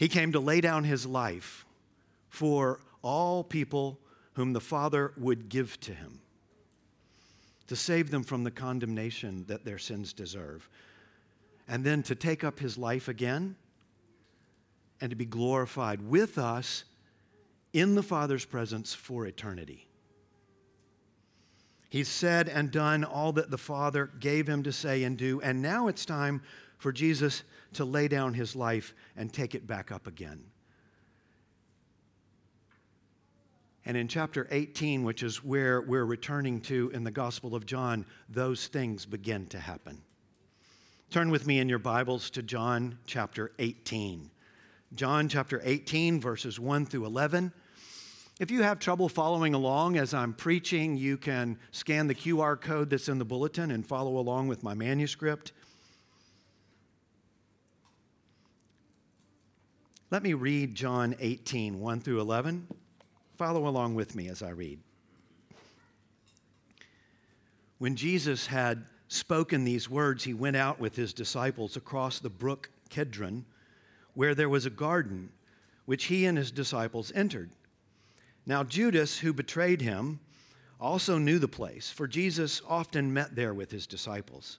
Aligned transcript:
He 0.00 0.08
came 0.08 0.32
to 0.32 0.40
lay 0.40 0.62
down 0.62 0.84
his 0.84 1.04
life 1.04 1.66
for 2.30 2.80
all 3.02 3.44
people 3.44 3.98
whom 4.32 4.54
the 4.54 4.60
Father 4.60 5.12
would 5.18 5.50
give 5.50 5.78
to 5.80 5.92
him, 5.92 6.22
to 7.66 7.76
save 7.76 8.10
them 8.10 8.22
from 8.22 8.42
the 8.42 8.50
condemnation 8.50 9.44
that 9.48 9.66
their 9.66 9.76
sins 9.76 10.14
deserve, 10.14 10.66
and 11.68 11.84
then 11.84 12.02
to 12.04 12.14
take 12.14 12.42
up 12.42 12.60
his 12.60 12.78
life 12.78 13.08
again 13.08 13.56
and 15.02 15.10
to 15.10 15.16
be 15.16 15.26
glorified 15.26 16.00
with 16.00 16.38
us 16.38 16.84
in 17.74 17.94
the 17.94 18.02
Father's 18.02 18.46
presence 18.46 18.94
for 18.94 19.26
eternity. 19.26 19.86
He's 21.90 22.08
said 22.08 22.48
and 22.48 22.70
done 22.70 23.04
all 23.04 23.32
that 23.32 23.50
the 23.50 23.58
Father 23.58 24.08
gave 24.18 24.48
him 24.48 24.62
to 24.62 24.72
say 24.72 25.02
and 25.02 25.18
do, 25.18 25.42
and 25.42 25.60
now 25.60 25.88
it's 25.88 26.06
time 26.06 26.40
for 26.80 26.92
Jesus 26.92 27.44
to 27.74 27.84
lay 27.84 28.08
down 28.08 28.34
his 28.34 28.56
life 28.56 28.94
and 29.16 29.32
take 29.32 29.54
it 29.54 29.66
back 29.66 29.92
up 29.92 30.06
again. 30.06 30.42
And 33.84 33.96
in 33.96 34.08
chapter 34.08 34.48
18, 34.50 35.04
which 35.04 35.22
is 35.22 35.44
where 35.44 35.80
we're 35.80 36.04
returning 36.04 36.60
to 36.62 36.90
in 36.92 37.04
the 37.04 37.10
Gospel 37.10 37.54
of 37.54 37.66
John, 37.66 38.06
those 38.28 38.66
things 38.66 39.06
begin 39.06 39.46
to 39.48 39.58
happen. 39.58 40.02
Turn 41.10 41.30
with 41.30 41.46
me 41.46 41.58
in 41.58 41.68
your 41.68 41.78
Bibles 41.78 42.30
to 42.30 42.42
John 42.42 42.98
chapter 43.06 43.52
18. 43.58 44.30
John 44.94 45.28
chapter 45.28 45.60
18, 45.62 46.20
verses 46.20 46.58
1 46.58 46.86
through 46.86 47.04
11. 47.04 47.52
If 48.38 48.50
you 48.50 48.62
have 48.62 48.78
trouble 48.78 49.08
following 49.10 49.52
along 49.52 49.98
as 49.98 50.14
I'm 50.14 50.32
preaching, 50.32 50.96
you 50.96 51.18
can 51.18 51.58
scan 51.72 52.06
the 52.06 52.14
QR 52.14 52.58
code 52.58 52.88
that's 52.88 53.08
in 53.08 53.18
the 53.18 53.24
bulletin 53.24 53.70
and 53.70 53.86
follow 53.86 54.16
along 54.16 54.48
with 54.48 54.62
my 54.62 54.72
manuscript. 54.72 55.52
Let 60.12 60.24
me 60.24 60.34
read 60.34 60.74
John 60.74 61.14
18, 61.20 61.78
1 61.78 62.00
through 62.00 62.20
11. 62.20 62.66
Follow 63.38 63.68
along 63.68 63.94
with 63.94 64.16
me 64.16 64.28
as 64.28 64.42
I 64.42 64.48
read. 64.48 64.80
When 67.78 67.94
Jesus 67.94 68.48
had 68.48 68.84
spoken 69.06 69.62
these 69.62 69.88
words, 69.88 70.24
he 70.24 70.34
went 70.34 70.56
out 70.56 70.80
with 70.80 70.96
his 70.96 71.12
disciples 71.12 71.76
across 71.76 72.18
the 72.18 72.28
brook 72.28 72.70
Kedron, 72.90 73.44
where 74.14 74.34
there 74.34 74.48
was 74.48 74.66
a 74.66 74.70
garden, 74.70 75.30
which 75.84 76.06
he 76.06 76.26
and 76.26 76.36
his 76.36 76.50
disciples 76.50 77.12
entered. 77.14 77.50
Now, 78.44 78.64
Judas, 78.64 79.16
who 79.16 79.32
betrayed 79.32 79.80
him, 79.80 80.18
also 80.80 81.18
knew 81.18 81.38
the 81.38 81.46
place, 81.46 81.88
for 81.88 82.08
Jesus 82.08 82.62
often 82.68 83.12
met 83.12 83.36
there 83.36 83.54
with 83.54 83.70
his 83.70 83.86
disciples. 83.86 84.58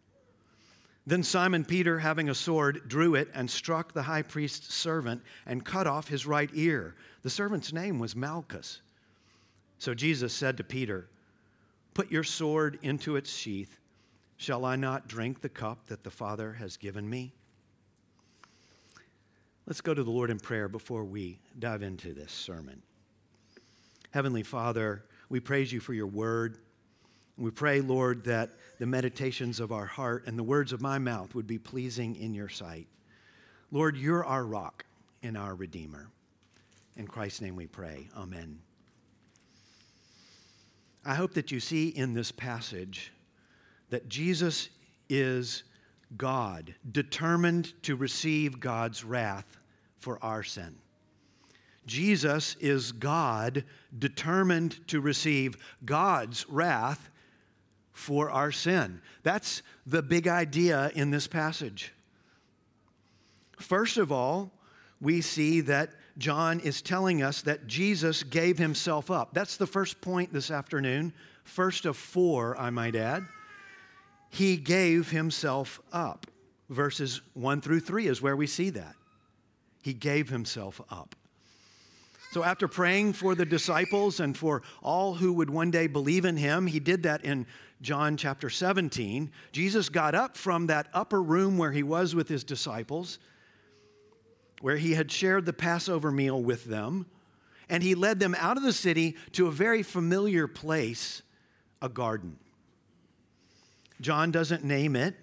Then 1.07 1.23
Simon 1.23 1.65
Peter, 1.65 1.99
having 1.99 2.29
a 2.29 2.35
sword, 2.35 2.87
drew 2.87 3.15
it 3.15 3.29
and 3.33 3.49
struck 3.49 3.91
the 3.91 4.03
high 4.03 4.21
priest's 4.21 4.73
servant 4.73 5.23
and 5.45 5.65
cut 5.65 5.87
off 5.87 6.07
his 6.07 6.27
right 6.27 6.49
ear. 6.53 6.95
The 7.23 7.29
servant's 7.29 7.73
name 7.73 7.97
was 7.97 8.15
Malchus. 8.15 8.81
So 9.79 9.95
Jesus 9.95 10.31
said 10.31 10.57
to 10.57 10.63
Peter, 10.63 11.09
Put 11.93 12.11
your 12.11 12.23
sword 12.23 12.77
into 12.83 13.15
its 13.15 13.33
sheath. 13.33 13.79
Shall 14.37 14.63
I 14.63 14.75
not 14.75 15.07
drink 15.07 15.41
the 15.41 15.49
cup 15.49 15.87
that 15.87 16.03
the 16.03 16.11
Father 16.11 16.53
has 16.53 16.77
given 16.77 17.09
me? 17.09 17.33
Let's 19.65 19.81
go 19.81 19.93
to 19.93 20.03
the 20.03 20.11
Lord 20.11 20.29
in 20.29 20.39
prayer 20.39 20.67
before 20.67 21.03
we 21.03 21.39
dive 21.59 21.81
into 21.81 22.13
this 22.13 22.31
sermon. 22.31 22.81
Heavenly 24.11 24.43
Father, 24.43 25.05
we 25.29 25.39
praise 25.39 25.71
you 25.71 25.79
for 25.79 25.93
your 25.93 26.07
word. 26.07 26.57
We 27.37 27.51
pray, 27.51 27.81
Lord, 27.81 28.23
that 28.25 28.49
the 28.79 28.85
meditations 28.85 29.59
of 29.59 29.71
our 29.71 29.85
heart 29.85 30.25
and 30.27 30.37
the 30.37 30.43
words 30.43 30.73
of 30.73 30.81
my 30.81 30.99
mouth 30.99 31.33
would 31.33 31.47
be 31.47 31.57
pleasing 31.57 32.15
in 32.15 32.33
your 32.33 32.49
sight. 32.49 32.87
Lord, 33.71 33.95
you're 33.97 34.25
our 34.25 34.43
rock 34.43 34.85
and 35.23 35.37
our 35.37 35.55
Redeemer. 35.55 36.09
In 36.97 37.07
Christ's 37.07 37.41
name 37.41 37.55
we 37.55 37.67
pray. 37.67 38.09
Amen. 38.17 38.59
I 41.05 41.15
hope 41.15 41.33
that 41.33 41.51
you 41.51 41.59
see 41.59 41.87
in 41.87 42.13
this 42.13 42.31
passage 42.31 43.11
that 43.89 44.07
Jesus 44.07 44.69
is 45.09 45.63
God, 46.17 46.75
determined 46.91 47.73
to 47.83 47.95
receive 47.95 48.59
God's 48.59 49.03
wrath 49.03 49.57
for 49.97 50.19
our 50.23 50.43
sin. 50.43 50.75
Jesus 51.87 52.55
is 52.59 52.91
God, 52.91 53.63
determined 53.97 54.85
to 54.87 55.01
receive 55.01 55.57
God's 55.83 56.47
wrath 56.49 57.09
for 57.93 58.29
our 58.29 58.51
sin. 58.51 59.01
That's 59.23 59.61
the 59.85 60.01
big 60.01 60.27
idea 60.27 60.91
in 60.95 61.11
this 61.11 61.27
passage. 61.27 61.93
First 63.59 63.97
of 63.97 64.11
all, 64.11 64.51
we 64.99 65.21
see 65.21 65.61
that 65.61 65.91
John 66.17 66.59
is 66.59 66.81
telling 66.81 67.23
us 67.23 67.41
that 67.43 67.67
Jesus 67.67 68.23
gave 68.23 68.57
himself 68.57 69.09
up. 69.09 69.33
That's 69.33 69.57
the 69.57 69.67
first 69.67 70.01
point 70.01 70.33
this 70.33 70.51
afternoon, 70.51 71.13
first 71.43 71.85
of 71.85 71.97
four, 71.97 72.57
I 72.57 72.69
might 72.69 72.95
add. 72.95 73.25
He 74.29 74.57
gave 74.57 75.09
himself 75.09 75.81
up. 75.91 76.27
Verses 76.69 77.21
1 77.33 77.61
through 77.61 77.81
3 77.81 78.07
is 78.07 78.21
where 78.21 78.35
we 78.35 78.47
see 78.47 78.69
that. 78.69 78.95
He 79.81 79.93
gave 79.93 80.29
himself 80.29 80.79
up. 80.89 81.15
So, 82.31 82.45
after 82.45 82.69
praying 82.69 83.11
for 83.13 83.35
the 83.35 83.45
disciples 83.45 84.21
and 84.21 84.37
for 84.37 84.61
all 84.81 85.15
who 85.15 85.33
would 85.33 85.49
one 85.49 85.69
day 85.69 85.87
believe 85.87 86.23
in 86.23 86.37
him, 86.37 86.65
he 86.65 86.79
did 86.79 87.03
that 87.03 87.25
in 87.25 87.45
John 87.81 88.15
chapter 88.15 88.49
17. 88.49 89.31
Jesus 89.51 89.89
got 89.89 90.13
up 90.13 90.37
from 90.37 90.67
that 90.67 90.87
upper 90.93 91.21
room 91.21 91.57
where 91.57 91.71
he 91.71 91.83
was 91.83 92.13
with 92.13 92.27
his 92.27 92.43
disciples, 92.43 93.17
where 94.61 94.77
he 94.77 94.93
had 94.93 95.11
shared 95.11 95.45
the 95.45 95.53
Passover 95.53 96.11
meal 96.11 96.41
with 96.41 96.65
them, 96.65 97.07
and 97.69 97.81
he 97.81 97.95
led 97.95 98.19
them 98.19 98.35
out 98.37 98.57
of 98.57 98.63
the 98.63 98.73
city 98.73 99.17
to 99.31 99.47
a 99.47 99.51
very 99.51 99.81
familiar 99.81 100.47
place, 100.47 101.23
a 101.81 101.89
garden. 101.89 102.37
John 103.99 104.31
doesn't 104.31 104.63
name 104.63 104.95
it, 104.95 105.15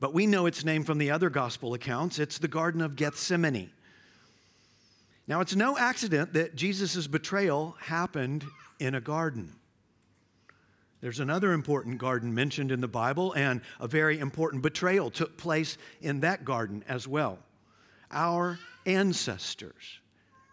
but 0.00 0.14
we 0.14 0.26
know 0.26 0.46
its 0.46 0.64
name 0.64 0.84
from 0.84 0.98
the 0.98 1.10
other 1.10 1.30
gospel 1.30 1.74
accounts. 1.74 2.18
It's 2.18 2.38
the 2.38 2.48
Garden 2.48 2.80
of 2.80 2.96
Gethsemane. 2.96 3.70
Now, 5.26 5.40
it's 5.40 5.56
no 5.56 5.78
accident 5.78 6.34
that 6.34 6.54
Jesus' 6.54 7.06
betrayal 7.06 7.76
happened 7.80 8.44
in 8.78 8.94
a 8.94 9.00
garden. 9.00 9.54
There's 11.04 11.20
another 11.20 11.52
important 11.52 11.98
garden 11.98 12.34
mentioned 12.34 12.72
in 12.72 12.80
the 12.80 12.88
Bible, 12.88 13.34
and 13.34 13.60
a 13.78 13.86
very 13.86 14.18
important 14.18 14.62
betrayal 14.62 15.10
took 15.10 15.36
place 15.36 15.76
in 16.00 16.20
that 16.20 16.46
garden 16.46 16.82
as 16.88 17.06
well. 17.06 17.40
Our 18.10 18.58
ancestors, 18.86 20.00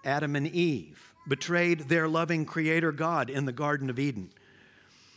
Adam 0.03 0.35
and 0.35 0.45
Eve, 0.47 1.13
betrayed 1.25 1.87
their 1.87 2.09
loving 2.09 2.43
Creator 2.43 2.91
God 2.91 3.29
in 3.29 3.45
the 3.45 3.53
Garden 3.53 3.89
of 3.89 3.97
Eden. 3.97 4.29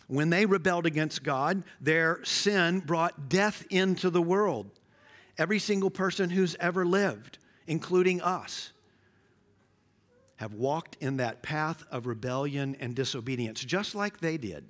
When 0.07 0.31
they 0.31 0.47
rebelled 0.47 0.87
against 0.87 1.25
God, 1.25 1.65
their 1.81 2.21
sin 2.23 2.79
brought 2.79 3.29
death 3.29 3.67
into 3.71 4.11
the 4.11 4.23
world. 4.23 4.71
Every 5.37 5.59
single 5.59 5.91
person 5.91 6.31
who's 6.31 6.55
ever 6.61 6.87
lived, 6.87 7.39
including 7.67 8.23
us 8.23 8.71
have 10.37 10.55
walked 10.55 10.97
in 11.01 11.17
that 11.17 11.43
path 11.43 11.83
of 11.91 12.07
rebellion 12.07 12.77
and 12.79 12.95
disobedience, 12.95 13.65
just 13.65 13.97
like 13.97 14.21
they 14.21 14.37
did. 14.37 14.65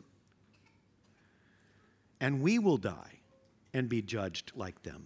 And 2.24 2.40
we 2.40 2.58
will 2.58 2.78
die 2.78 3.20
and 3.74 3.86
be 3.86 4.00
judged 4.00 4.52
like 4.54 4.82
them. 4.82 5.04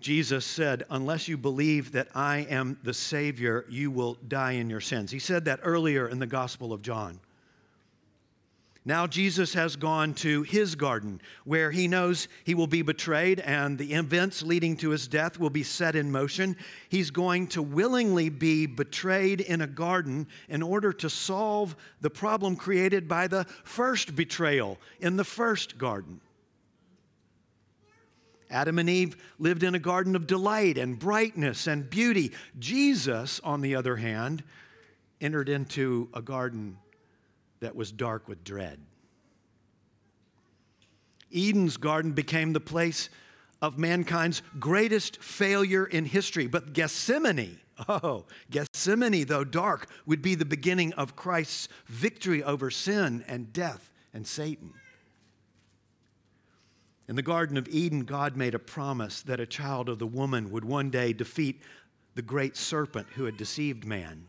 Jesus 0.00 0.46
said, 0.46 0.84
Unless 0.88 1.28
you 1.28 1.36
believe 1.36 1.92
that 1.92 2.08
I 2.14 2.46
am 2.48 2.78
the 2.82 2.94
Savior, 2.94 3.66
you 3.68 3.90
will 3.90 4.14
die 4.28 4.52
in 4.52 4.70
your 4.70 4.80
sins. 4.80 5.10
He 5.10 5.18
said 5.18 5.44
that 5.44 5.60
earlier 5.62 6.08
in 6.08 6.20
the 6.20 6.26
Gospel 6.26 6.72
of 6.72 6.80
John. 6.80 7.20
Now, 8.90 9.06
Jesus 9.06 9.54
has 9.54 9.76
gone 9.76 10.14
to 10.14 10.42
his 10.42 10.74
garden 10.74 11.20
where 11.44 11.70
he 11.70 11.86
knows 11.86 12.26
he 12.42 12.56
will 12.56 12.66
be 12.66 12.82
betrayed 12.82 13.38
and 13.38 13.78
the 13.78 13.92
events 13.92 14.42
leading 14.42 14.76
to 14.78 14.90
his 14.90 15.06
death 15.06 15.38
will 15.38 15.48
be 15.48 15.62
set 15.62 15.94
in 15.94 16.10
motion. 16.10 16.56
He's 16.88 17.12
going 17.12 17.46
to 17.50 17.62
willingly 17.62 18.30
be 18.30 18.66
betrayed 18.66 19.42
in 19.42 19.60
a 19.60 19.68
garden 19.68 20.26
in 20.48 20.60
order 20.60 20.92
to 20.94 21.08
solve 21.08 21.76
the 22.00 22.10
problem 22.10 22.56
created 22.56 23.06
by 23.06 23.28
the 23.28 23.44
first 23.62 24.16
betrayal 24.16 24.76
in 24.98 25.16
the 25.16 25.22
first 25.22 25.78
garden. 25.78 26.20
Adam 28.50 28.80
and 28.80 28.90
Eve 28.90 29.16
lived 29.38 29.62
in 29.62 29.76
a 29.76 29.78
garden 29.78 30.16
of 30.16 30.26
delight 30.26 30.76
and 30.76 30.98
brightness 30.98 31.68
and 31.68 31.88
beauty. 31.88 32.32
Jesus, 32.58 33.40
on 33.44 33.60
the 33.60 33.76
other 33.76 33.94
hand, 33.94 34.42
entered 35.20 35.48
into 35.48 36.08
a 36.12 36.20
garden 36.20 36.76
that 37.60 37.76
was 37.76 37.92
dark 37.92 38.28
with 38.28 38.44
dread. 38.44 38.80
Eden's 41.32 41.76
garden 41.76 42.12
became 42.12 42.52
the 42.52 42.60
place 42.60 43.08
of 43.62 43.78
mankind's 43.78 44.42
greatest 44.58 45.22
failure 45.22 45.84
in 45.84 46.04
history. 46.04 46.46
But 46.46 46.72
Gethsemane, 46.72 47.60
oh, 47.88 48.24
Gethsemane, 48.50 49.26
though 49.26 49.44
dark, 49.44 49.88
would 50.06 50.22
be 50.22 50.34
the 50.34 50.44
beginning 50.44 50.92
of 50.94 51.16
Christ's 51.16 51.68
victory 51.86 52.42
over 52.42 52.70
sin 52.70 53.24
and 53.28 53.52
death 53.52 53.92
and 54.12 54.26
Satan. 54.26 54.72
In 57.08 57.16
the 57.16 57.22
Garden 57.22 57.56
of 57.56 57.68
Eden, 57.68 58.04
God 58.04 58.36
made 58.36 58.54
a 58.54 58.60
promise 58.60 59.22
that 59.22 59.40
a 59.40 59.46
child 59.46 59.88
of 59.88 59.98
the 59.98 60.06
woman 60.06 60.50
would 60.50 60.64
one 60.64 60.90
day 60.90 61.12
defeat 61.12 61.60
the 62.14 62.22
great 62.22 62.56
serpent 62.56 63.08
who 63.14 63.24
had 63.24 63.36
deceived 63.36 63.84
man. 63.84 64.26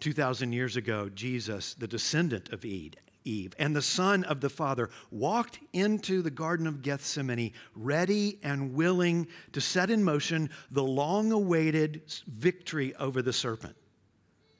2,000 0.00 0.52
years 0.52 0.76
ago, 0.76 1.08
Jesus, 1.08 1.74
the 1.74 1.88
descendant 1.88 2.52
of 2.52 2.64
Eve, 2.64 3.54
and 3.58 3.76
the 3.76 3.82
Son 3.82 4.24
of 4.24 4.40
the 4.40 4.48
Father, 4.48 4.90
walked 5.10 5.58
into 5.72 6.22
the 6.22 6.30
Garden 6.30 6.66
of 6.66 6.82
Gethsemane 6.82 7.52
ready 7.76 8.38
and 8.42 8.74
willing 8.74 9.28
to 9.52 9.60
set 9.60 9.90
in 9.90 10.02
motion 10.02 10.50
the 10.70 10.82
long 10.82 11.30
awaited 11.30 12.02
victory 12.26 12.94
over 12.96 13.22
the 13.22 13.32
serpent 13.32 13.76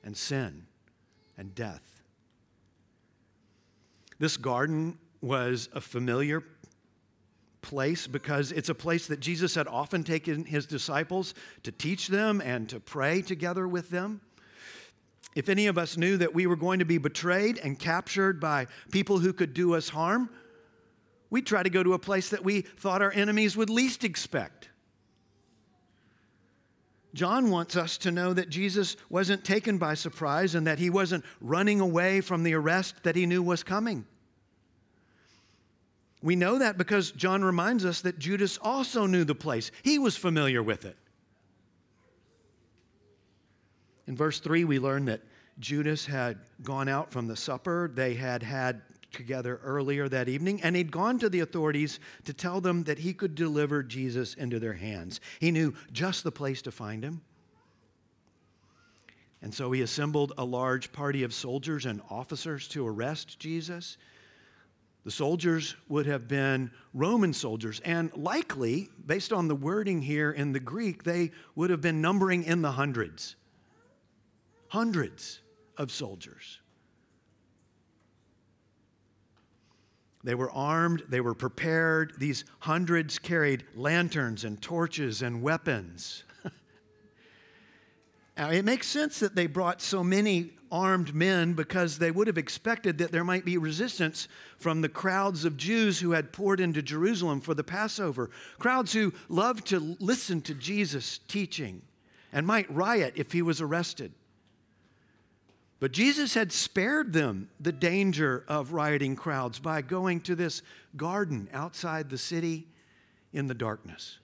and 0.05 0.17
sin 0.17 0.67
and 1.37 1.55
death. 1.55 2.03
This 4.19 4.37
garden 4.37 4.99
was 5.23 5.71
a 5.73 5.81
familiar 5.81 6.45
place 7.63 8.07
because 8.07 8.53
it's 8.53 8.69
a 8.69 8.75
place 8.75 9.07
that 9.07 9.21
Jesus 9.21 9.55
had 9.55 9.67
often 9.67 10.05
taken 10.05 10.45
his 10.45 10.67
disciples 10.67 11.35
to 11.63 11.73
teach 11.73 12.09
them 12.09 12.41
and 12.43 12.69
to 12.69 12.81
pray 12.81 13.23
together 13.23 13.67
with 13.67 13.91
them. 13.91 14.21
If 15.35 15.49
any 15.49 15.67
of 15.69 15.79
us 15.79 15.97
knew 15.97 16.17
that 16.17 16.35
we 16.35 16.47
were 16.47 16.57
going 16.57 16.81
to 16.81 16.85
be 16.85 16.99
betrayed 16.99 17.59
and 17.59 17.79
captured 17.79 18.41
by 18.41 18.67
people 18.91 19.19
who 19.19 19.33
could 19.33 19.55
do 19.55 19.75
us 19.75 19.89
harm, 19.89 20.29
we'd 21.31 21.47
try 21.47 21.63
to 21.63 21.71
go 21.71 21.83
to 21.83 21.95
a 21.95 21.99
place 21.99 22.31
that 22.31 22.45
we 22.45 22.63
thought 22.63 23.03
our 23.03 23.13
enemies 23.13 23.57
would 23.57 23.71
least 23.71 24.03
expect. 24.03 24.69
John 27.15 27.51
wants 27.51 27.77
us 27.77 27.99
to 27.99 28.11
know 28.11 28.33
that 28.33 28.51
Jesus 28.51 28.97
wasn't 29.09 29.45
taken 29.45 29.79
by 29.79 29.95
surprise 29.95 30.55
and 30.55 30.67
that 30.67 30.79
he 30.79 30.91
wasn't 30.91 31.25
running 31.41 31.81
away 31.81 32.21
from 32.21 32.43
the 32.43 32.55
arrest 32.55 33.03
that 33.03 33.17
he 33.17 33.27
knew 33.27 33.43
was 33.43 33.63
coming. 33.63 34.07
We 36.23 36.37
know 36.37 36.59
that 36.59 36.77
because 36.77 37.13
John 37.13 37.43
reminds 37.43 37.85
us 37.85 38.03
that 38.03 38.19
Judas 38.19 38.59
also 38.61 39.07
knew 39.07 39.25
the 39.25 39.35
place, 39.35 39.71
he 39.83 39.99
was 39.99 40.17
familiar 40.17 40.63
with 40.63 40.85
it. 40.85 40.97
In 44.11 44.17
verse 44.17 44.41
3, 44.41 44.65
we 44.65 44.81
learn 44.81 45.05
that 45.05 45.23
Judas 45.61 46.05
had 46.05 46.41
gone 46.65 46.89
out 46.89 47.13
from 47.13 47.29
the 47.29 47.37
supper 47.37 47.89
they 47.95 48.15
had 48.15 48.43
had 48.43 48.83
together 49.13 49.61
earlier 49.63 50.09
that 50.09 50.29
evening, 50.29 50.61
and 50.63 50.75
he'd 50.75 50.91
gone 50.91 51.21
to 51.21 51.29
the 51.29 51.39
authorities 51.39 52.01
to 52.25 52.33
tell 52.33 52.61
them 52.61 52.83
that 52.83 52.99
he 52.99 53.13
could 53.13 53.37
deliver 53.37 53.85
Jesus 53.85 54.35
into 54.35 54.59
their 54.59 54.73
hands. 54.73 55.21
He 55.39 55.53
knew 55.53 55.75
just 55.93 56.25
the 56.25 56.33
place 56.33 56.61
to 56.63 56.73
find 56.73 57.05
him. 57.05 57.21
And 59.43 59.55
so 59.55 59.71
he 59.71 59.81
assembled 59.81 60.33
a 60.37 60.45
large 60.45 60.91
party 60.91 61.23
of 61.23 61.33
soldiers 61.33 61.87
and 61.87 62.03
officers 62.11 62.67
to 62.71 62.89
arrest 62.89 63.39
Jesus. 63.39 63.97
The 65.05 65.13
soldiers 65.13 65.77
would 65.87 66.07
have 66.07 66.27
been 66.27 66.73
Roman 66.95 67.33
soldiers, 67.33 67.81
and 67.85 68.13
likely, 68.17 68.89
based 69.07 69.33
on 69.33 69.47
the 69.47 69.55
wording 69.55 70.03
here 70.03 70.33
in 70.33 70.51
the 70.51 70.59
Greek, 70.59 71.05
they 71.05 71.31
would 71.55 71.71
have 71.71 71.81
been 71.81 72.03
numbering 72.03 72.43
in 72.43 72.61
the 72.61 72.73
hundreds 72.73 73.37
hundreds 74.71 75.41
of 75.77 75.91
soldiers. 75.91 76.61
They 80.23 80.35
were 80.35 80.51
armed, 80.51 81.03
they 81.09 81.21
were 81.21 81.35
prepared. 81.35 82.13
These 82.19 82.45
hundreds 82.61 83.19
carried 83.19 83.65
lanterns 83.75 84.45
and 84.45 84.61
torches 84.63 85.23
and 85.23 85.43
weapons. 85.43 86.23
now, 88.37 88.51
it 88.51 88.65
makes 88.65 88.87
sense 88.87 89.19
that 89.21 89.35
they 89.35 89.47
brought 89.47 89.83
so 89.83 90.05
many 90.05 90.53
armed 90.71 91.17
men 91.17 91.55
because 91.55 91.99
they 91.99 92.13
would 92.13 92.29
have 92.29 92.39
expected 92.39 92.99
that 92.99 93.11
there 93.11 93.25
might 93.25 93.45
be 93.45 93.59
resistance 93.59 94.29
from 94.57 94.83
the 94.83 94.89
crowds 94.89 95.45
of 95.45 95.57
Jews 95.57 95.99
who 95.99 96.13
had 96.13 96.33
poured 96.33 96.61
into 96.61 96.81
Jerusalem 96.81 97.41
for 97.41 97.55
the 97.55 97.65
Passover, 97.65 98.31
crowds 98.61 98.93
who 98.93 99.13
loved 99.29 99.67
to 99.69 99.97
listen 99.99 100.43
to 100.43 100.55
Jesus' 100.55 101.19
teaching 101.27 101.83
and 102.33 102.47
might 102.47 102.73
riot 102.73 103.15
if 103.17 103.33
he 103.33 103.43
was 103.43 103.61
arrested. 103.61 104.13
But 105.81 105.93
Jesus 105.93 106.35
had 106.35 106.53
spared 106.53 107.15
them 107.15 107.49
the 107.59 107.73
danger 107.73 108.45
of 108.47 108.75
rioting 108.75 109.17
crowds 109.17 109.59
by 109.59 109.81
going 109.81 110.21
to 110.23 110.37
this 110.37 110.63
garden 110.95 111.49
outside 111.55 112.11
the 112.11 112.19
city 112.19 112.69
in 113.33 113.47
the 113.47 113.55
darkness. 113.55 114.19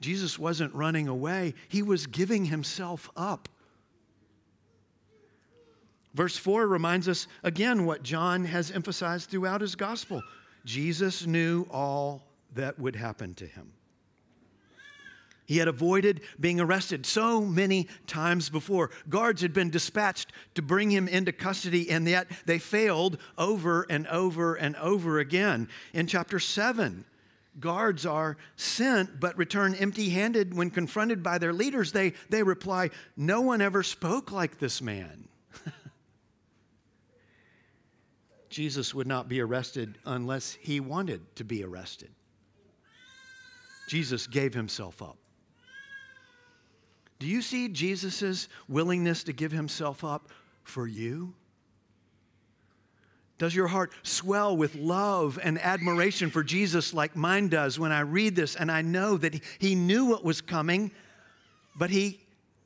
Jesus 0.00 0.38
wasn't 0.38 0.74
running 0.74 1.06
away, 1.06 1.54
he 1.68 1.82
was 1.82 2.06
giving 2.06 2.46
himself 2.46 3.10
up. 3.16 3.48
Verse 6.14 6.36
4 6.36 6.66
reminds 6.66 7.08
us 7.08 7.26
again 7.42 7.84
what 7.84 8.02
John 8.02 8.44
has 8.44 8.70
emphasized 8.70 9.30
throughout 9.30 9.60
his 9.60 9.74
gospel 9.74 10.22
Jesus 10.64 11.26
knew 11.26 11.66
all 11.70 12.22
that 12.54 12.78
would 12.78 12.96
happen 12.96 13.34
to 13.34 13.46
him. 13.46 13.72
He 15.46 15.58
had 15.58 15.68
avoided 15.68 16.22
being 16.40 16.58
arrested 16.58 17.04
so 17.04 17.42
many 17.42 17.88
times 18.06 18.48
before. 18.48 18.90
Guards 19.08 19.42
had 19.42 19.52
been 19.52 19.70
dispatched 19.70 20.32
to 20.54 20.62
bring 20.62 20.90
him 20.90 21.06
into 21.06 21.32
custody, 21.32 21.90
and 21.90 22.08
yet 22.08 22.28
they 22.46 22.58
failed 22.58 23.18
over 23.36 23.86
and 23.90 24.06
over 24.06 24.54
and 24.54 24.74
over 24.76 25.18
again. 25.18 25.68
In 25.92 26.06
chapter 26.06 26.38
7, 26.38 27.04
guards 27.60 28.06
are 28.06 28.38
sent 28.56 29.20
but 29.20 29.36
return 29.36 29.74
empty 29.74 30.08
handed 30.08 30.54
when 30.54 30.70
confronted 30.70 31.22
by 31.22 31.36
their 31.36 31.52
leaders. 31.52 31.92
They, 31.92 32.14
they 32.30 32.42
reply, 32.42 32.88
No 33.16 33.42
one 33.42 33.60
ever 33.60 33.82
spoke 33.82 34.32
like 34.32 34.58
this 34.58 34.80
man. 34.80 35.28
Jesus 38.48 38.94
would 38.94 39.06
not 39.06 39.28
be 39.28 39.40
arrested 39.42 39.98
unless 40.06 40.56
he 40.60 40.80
wanted 40.80 41.20
to 41.36 41.44
be 41.44 41.62
arrested. 41.62 42.10
Jesus 43.90 44.26
gave 44.26 44.54
himself 44.54 45.02
up. 45.02 45.18
Do 47.18 47.26
you 47.26 47.42
see 47.42 47.68
Jesus' 47.68 48.48
willingness 48.68 49.24
to 49.24 49.32
give 49.32 49.52
himself 49.52 50.04
up 50.04 50.28
for 50.62 50.86
you? 50.86 51.34
Does 53.38 53.54
your 53.54 53.66
heart 53.66 53.92
swell 54.02 54.56
with 54.56 54.74
love 54.76 55.38
and 55.42 55.58
admiration 55.58 56.30
for 56.30 56.44
Jesus 56.44 56.94
like 56.94 57.16
mine 57.16 57.48
does 57.48 57.78
when 57.78 57.92
I 57.92 58.00
read 58.00 58.36
this 58.36 58.54
and 58.54 58.70
I 58.70 58.82
know 58.82 59.16
that 59.16 59.40
he 59.58 59.74
knew 59.74 60.06
what 60.06 60.24
was 60.24 60.40
coming, 60.40 60.92
but 61.74 61.90
he 61.90 62.20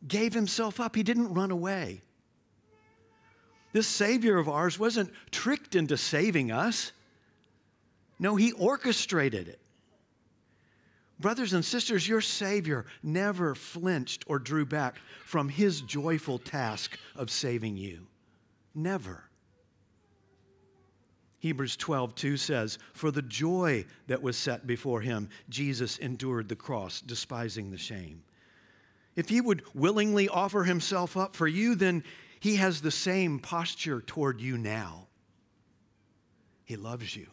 gave 0.06 0.34
himself 0.34 0.78
up? 0.78 0.94
He 0.94 1.02
didn't 1.02 1.32
run 1.32 1.50
away. 1.50 2.02
This 3.72 3.86
Savior 3.86 4.38
of 4.38 4.48
ours 4.48 4.78
wasn't 4.78 5.12
tricked 5.30 5.74
into 5.74 5.96
saving 5.96 6.50
us. 6.50 6.92
No, 8.18 8.36
he 8.36 8.52
orchestrated 8.52 9.48
it. 9.48 9.60
Brothers 11.20 11.52
and 11.52 11.64
sisters, 11.64 12.06
your 12.06 12.20
Savior 12.20 12.86
never 13.02 13.54
flinched 13.54 14.24
or 14.28 14.38
drew 14.38 14.64
back 14.64 14.96
from 15.24 15.48
his 15.48 15.80
joyful 15.80 16.38
task 16.38 16.98
of 17.16 17.30
saving 17.30 17.76
you. 17.76 18.06
Never. 18.74 19.24
Hebrews 21.40 21.76
12, 21.76 22.14
2 22.14 22.36
says, 22.36 22.78
For 22.92 23.10
the 23.10 23.22
joy 23.22 23.84
that 24.06 24.22
was 24.22 24.36
set 24.36 24.66
before 24.66 25.00
him, 25.00 25.28
Jesus 25.48 25.98
endured 25.98 26.48
the 26.48 26.56
cross, 26.56 27.00
despising 27.00 27.70
the 27.70 27.78
shame. 27.78 28.22
If 29.16 29.28
he 29.28 29.40
would 29.40 29.62
willingly 29.74 30.28
offer 30.28 30.62
himself 30.64 31.16
up 31.16 31.34
for 31.34 31.48
you, 31.48 31.74
then 31.74 32.04
he 32.38 32.56
has 32.56 32.80
the 32.80 32.90
same 32.90 33.40
posture 33.40 34.00
toward 34.00 34.40
you 34.40 34.56
now. 34.56 35.08
He 36.64 36.76
loves 36.76 37.16
you. 37.16 37.26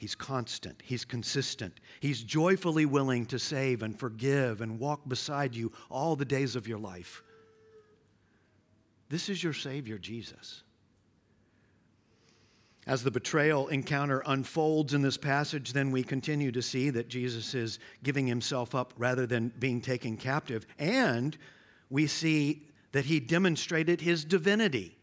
He's 0.00 0.14
constant. 0.14 0.80
He's 0.82 1.04
consistent. 1.04 1.78
He's 2.00 2.22
joyfully 2.22 2.86
willing 2.86 3.26
to 3.26 3.38
save 3.38 3.82
and 3.82 3.98
forgive 3.98 4.62
and 4.62 4.80
walk 4.80 5.06
beside 5.06 5.54
you 5.54 5.72
all 5.90 6.16
the 6.16 6.24
days 6.24 6.56
of 6.56 6.66
your 6.66 6.78
life. 6.78 7.22
This 9.10 9.28
is 9.28 9.44
your 9.44 9.52
Savior, 9.52 9.98
Jesus. 9.98 10.62
As 12.86 13.02
the 13.02 13.10
betrayal 13.10 13.68
encounter 13.68 14.22
unfolds 14.24 14.94
in 14.94 15.02
this 15.02 15.18
passage, 15.18 15.74
then 15.74 15.90
we 15.90 16.02
continue 16.02 16.50
to 16.50 16.62
see 16.62 16.88
that 16.88 17.08
Jesus 17.08 17.54
is 17.54 17.78
giving 18.02 18.26
himself 18.26 18.74
up 18.74 18.94
rather 18.96 19.26
than 19.26 19.52
being 19.58 19.82
taken 19.82 20.16
captive. 20.16 20.66
And 20.78 21.36
we 21.90 22.06
see 22.06 22.62
that 22.92 23.04
he 23.04 23.20
demonstrated 23.20 24.00
his 24.00 24.24
divinity. 24.24 24.96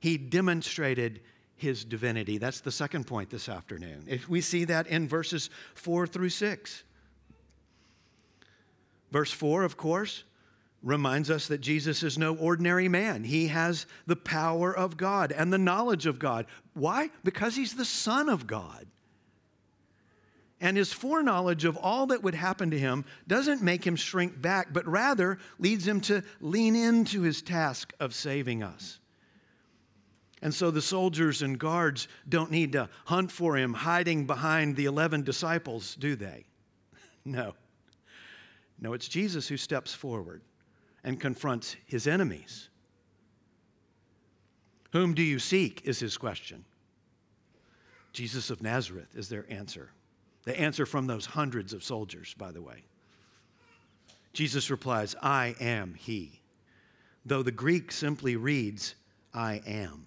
He 0.00 0.18
demonstrated 0.18 1.20
his 1.56 1.84
divinity. 1.84 2.38
That's 2.38 2.60
the 2.60 2.72
second 2.72 3.06
point 3.06 3.30
this 3.30 3.48
afternoon. 3.48 4.04
If 4.06 4.28
we 4.28 4.40
see 4.40 4.64
that 4.66 4.86
in 4.86 5.08
verses 5.08 5.50
4 5.74 6.06
through 6.06 6.28
6. 6.28 6.84
Verse 9.10 9.32
4, 9.32 9.62
of 9.62 9.76
course, 9.76 10.24
reminds 10.82 11.30
us 11.30 11.48
that 11.48 11.60
Jesus 11.60 12.02
is 12.02 12.18
no 12.18 12.36
ordinary 12.36 12.88
man. 12.88 13.24
He 13.24 13.48
has 13.48 13.86
the 14.06 14.16
power 14.16 14.76
of 14.76 14.96
God 14.96 15.32
and 15.32 15.52
the 15.52 15.58
knowledge 15.58 16.06
of 16.06 16.18
God. 16.18 16.46
Why? 16.74 17.10
Because 17.24 17.56
he's 17.56 17.74
the 17.74 17.84
Son 17.84 18.28
of 18.28 18.46
God. 18.46 18.86
And 20.60 20.76
his 20.76 20.92
foreknowledge 20.92 21.64
of 21.64 21.76
all 21.76 22.06
that 22.06 22.22
would 22.22 22.34
happen 22.34 22.70
to 22.70 22.78
him 22.78 23.04
doesn't 23.26 23.62
make 23.62 23.86
him 23.86 23.96
shrink 23.96 24.40
back, 24.40 24.72
but 24.72 24.86
rather 24.86 25.38
leads 25.58 25.86
him 25.86 26.00
to 26.02 26.22
lean 26.40 26.74
into 26.74 27.22
his 27.22 27.42
task 27.42 27.92
of 28.00 28.14
saving 28.14 28.62
us. 28.62 28.98
And 30.42 30.52
so 30.52 30.70
the 30.70 30.82
soldiers 30.82 31.42
and 31.42 31.58
guards 31.58 32.08
don't 32.28 32.50
need 32.50 32.72
to 32.72 32.88
hunt 33.06 33.32
for 33.32 33.56
him 33.56 33.72
hiding 33.72 34.26
behind 34.26 34.76
the 34.76 34.84
11 34.84 35.22
disciples, 35.22 35.94
do 35.96 36.16
they? 36.16 36.44
No. 37.24 37.54
No, 38.78 38.92
it's 38.92 39.08
Jesus 39.08 39.48
who 39.48 39.56
steps 39.56 39.92
forward 39.92 40.42
and 41.02 41.20
confronts 41.20 41.74
his 41.86 42.06
enemies. 42.06 42.68
Whom 44.92 45.14
do 45.14 45.22
you 45.22 45.38
seek? 45.38 45.82
is 45.84 45.98
his 45.98 46.16
question. 46.16 46.64
Jesus 48.12 48.50
of 48.50 48.62
Nazareth 48.62 49.14
is 49.14 49.28
their 49.28 49.44
answer. 49.50 49.90
The 50.44 50.58
answer 50.58 50.86
from 50.86 51.06
those 51.06 51.26
hundreds 51.26 51.72
of 51.72 51.82
soldiers, 51.82 52.34
by 52.38 52.52
the 52.52 52.62
way. 52.62 52.84
Jesus 54.32 54.70
replies, 54.70 55.16
I 55.20 55.56
am 55.60 55.94
he, 55.94 56.40
though 57.24 57.42
the 57.42 57.50
Greek 57.50 57.90
simply 57.90 58.36
reads, 58.36 58.94
I 59.34 59.62
am. 59.66 60.06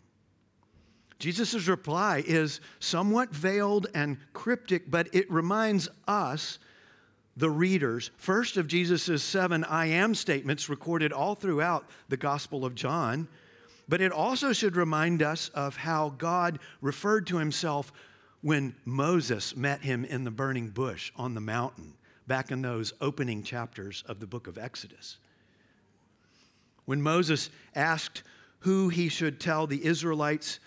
Jesus' 1.19 1.67
reply 1.67 2.23
is 2.25 2.61
somewhat 2.79 3.29
veiled 3.31 3.87
and 3.93 4.17
cryptic, 4.33 4.89
but 4.89 5.13
it 5.13 5.29
reminds 5.29 5.89
us, 6.07 6.59
the 7.35 7.49
readers, 7.49 8.11
first 8.17 8.57
of 8.57 8.67
Jesus' 8.67 9.21
seven 9.21 9.63
I 9.65 9.87
am 9.87 10.15
statements 10.15 10.69
recorded 10.69 11.11
all 11.11 11.35
throughout 11.35 11.89
the 12.07 12.17
Gospel 12.17 12.65
of 12.65 12.73
John, 12.73 13.27
but 13.87 14.01
it 14.01 14.11
also 14.11 14.53
should 14.53 14.75
remind 14.75 15.21
us 15.21 15.49
of 15.49 15.75
how 15.75 16.09
God 16.17 16.59
referred 16.81 17.27
to 17.27 17.37
himself 17.37 17.91
when 18.41 18.73
Moses 18.85 19.55
met 19.55 19.81
him 19.81 20.05
in 20.05 20.23
the 20.23 20.31
burning 20.31 20.69
bush 20.69 21.11
on 21.17 21.33
the 21.33 21.41
mountain, 21.41 21.93
back 22.27 22.51
in 22.51 22.61
those 22.61 22.93
opening 23.01 23.43
chapters 23.43 24.03
of 24.07 24.19
the 24.19 24.27
book 24.27 24.47
of 24.47 24.57
Exodus. 24.57 25.17
When 26.85 27.01
Moses 27.01 27.49
asked 27.75 28.23
who 28.59 28.89
he 28.89 29.09
should 29.09 29.39
tell 29.39 29.67
the 29.67 29.83
Israelites 29.83 30.59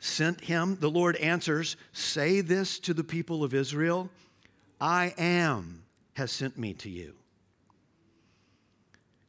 sent 0.00 0.40
him, 0.40 0.76
the 0.80 0.90
Lord 0.90 1.16
answers, 1.16 1.76
Say 1.92 2.40
this 2.40 2.78
to 2.80 2.94
the 2.94 3.04
people 3.04 3.44
of 3.44 3.54
Israel 3.54 4.10
I 4.80 5.14
am 5.16 5.84
has 6.14 6.32
sent 6.32 6.58
me 6.58 6.74
to 6.74 6.90
you. 6.90 7.14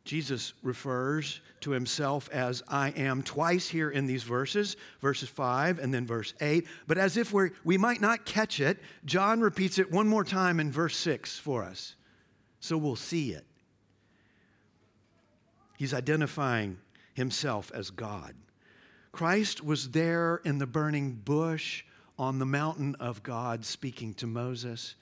Jesus 0.03 0.53
refers 0.63 1.41
to 1.59 1.71
himself 1.71 2.27
as 2.33 2.63
I 2.67 2.89
am 2.91 3.21
twice 3.21 3.67
here 3.67 3.89
in 3.89 4.07
these 4.07 4.23
verses, 4.23 4.75
verses 4.99 5.29
5 5.29 5.77
and 5.77 5.93
then 5.93 6.07
verse 6.07 6.33
8. 6.41 6.65
But 6.87 6.97
as 6.97 7.17
if 7.17 7.31
we're, 7.31 7.51
we 7.63 7.77
might 7.77 8.01
not 8.01 8.25
catch 8.25 8.59
it, 8.59 8.79
John 9.05 9.41
repeats 9.41 9.77
it 9.77 9.91
one 9.91 10.07
more 10.07 10.23
time 10.23 10.59
in 10.59 10.71
verse 10.71 10.97
6 10.97 11.37
for 11.37 11.63
us. 11.63 11.95
So 12.59 12.77
we'll 12.77 12.95
see 12.95 13.31
it. 13.31 13.45
He's 15.77 15.93
identifying 15.93 16.77
himself 17.13 17.71
as 17.73 17.89
God. 17.91 18.35
Christ 19.11 19.63
was 19.63 19.91
there 19.91 20.41
in 20.45 20.57
the 20.57 20.67
burning 20.67 21.13
bush 21.13 21.83
on 22.17 22.39
the 22.39 22.45
mountain 22.45 22.95
of 22.99 23.23
God 23.23 23.65
speaking 23.65 24.13
to 24.15 24.27
Moses. 24.27 24.95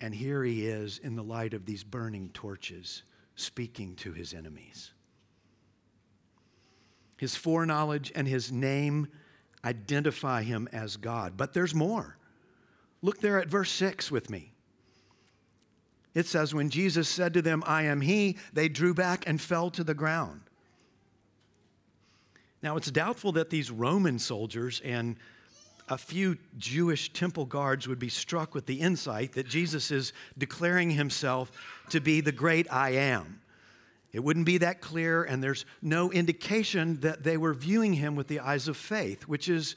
And 0.00 0.14
here 0.14 0.42
he 0.44 0.66
is 0.66 0.98
in 0.98 1.16
the 1.16 1.22
light 1.22 1.54
of 1.54 1.66
these 1.66 1.84
burning 1.84 2.30
torches 2.32 3.02
speaking 3.34 3.96
to 3.96 4.12
his 4.12 4.32
enemies. 4.32 4.92
His 7.16 7.34
foreknowledge 7.36 8.12
and 8.14 8.26
his 8.28 8.52
name 8.52 9.08
identify 9.64 10.42
him 10.42 10.68
as 10.72 10.96
God. 10.96 11.36
But 11.36 11.52
there's 11.52 11.74
more. 11.74 12.16
Look 13.02 13.20
there 13.20 13.40
at 13.40 13.48
verse 13.48 13.70
6 13.72 14.10
with 14.10 14.30
me. 14.30 14.52
It 16.14 16.26
says, 16.26 16.54
When 16.54 16.70
Jesus 16.70 17.08
said 17.08 17.34
to 17.34 17.42
them, 17.42 17.62
I 17.66 17.82
am 17.82 18.00
he, 18.00 18.38
they 18.52 18.68
drew 18.68 18.94
back 18.94 19.24
and 19.26 19.40
fell 19.40 19.70
to 19.70 19.84
the 19.84 19.94
ground. 19.94 20.42
Now, 22.62 22.76
it's 22.76 22.90
doubtful 22.90 23.32
that 23.32 23.50
these 23.50 23.70
Roman 23.70 24.18
soldiers 24.18 24.80
and 24.84 25.16
a 25.88 25.98
few 25.98 26.36
Jewish 26.58 27.12
temple 27.12 27.44
guards 27.44 27.86
would 27.86 27.98
be 27.98 28.08
struck 28.08 28.54
with 28.54 28.66
the 28.66 28.80
insight 28.80 29.32
that 29.32 29.46
Jesus 29.46 29.90
is 29.90 30.12
declaring 30.36 30.90
himself 30.90 31.52
to 31.90 32.00
be 32.00 32.20
the 32.20 32.32
great 32.32 32.70
I 32.72 32.90
am. 32.90 33.40
It 34.12 34.20
wouldn't 34.20 34.46
be 34.46 34.58
that 34.58 34.80
clear, 34.80 35.24
and 35.24 35.42
there's 35.42 35.64
no 35.82 36.10
indication 36.10 37.00
that 37.00 37.22
they 37.22 37.36
were 37.36 37.54
viewing 37.54 37.92
him 37.92 38.16
with 38.16 38.28
the 38.28 38.40
eyes 38.40 38.66
of 38.66 38.76
faith, 38.76 39.28
which 39.28 39.48
is 39.48 39.76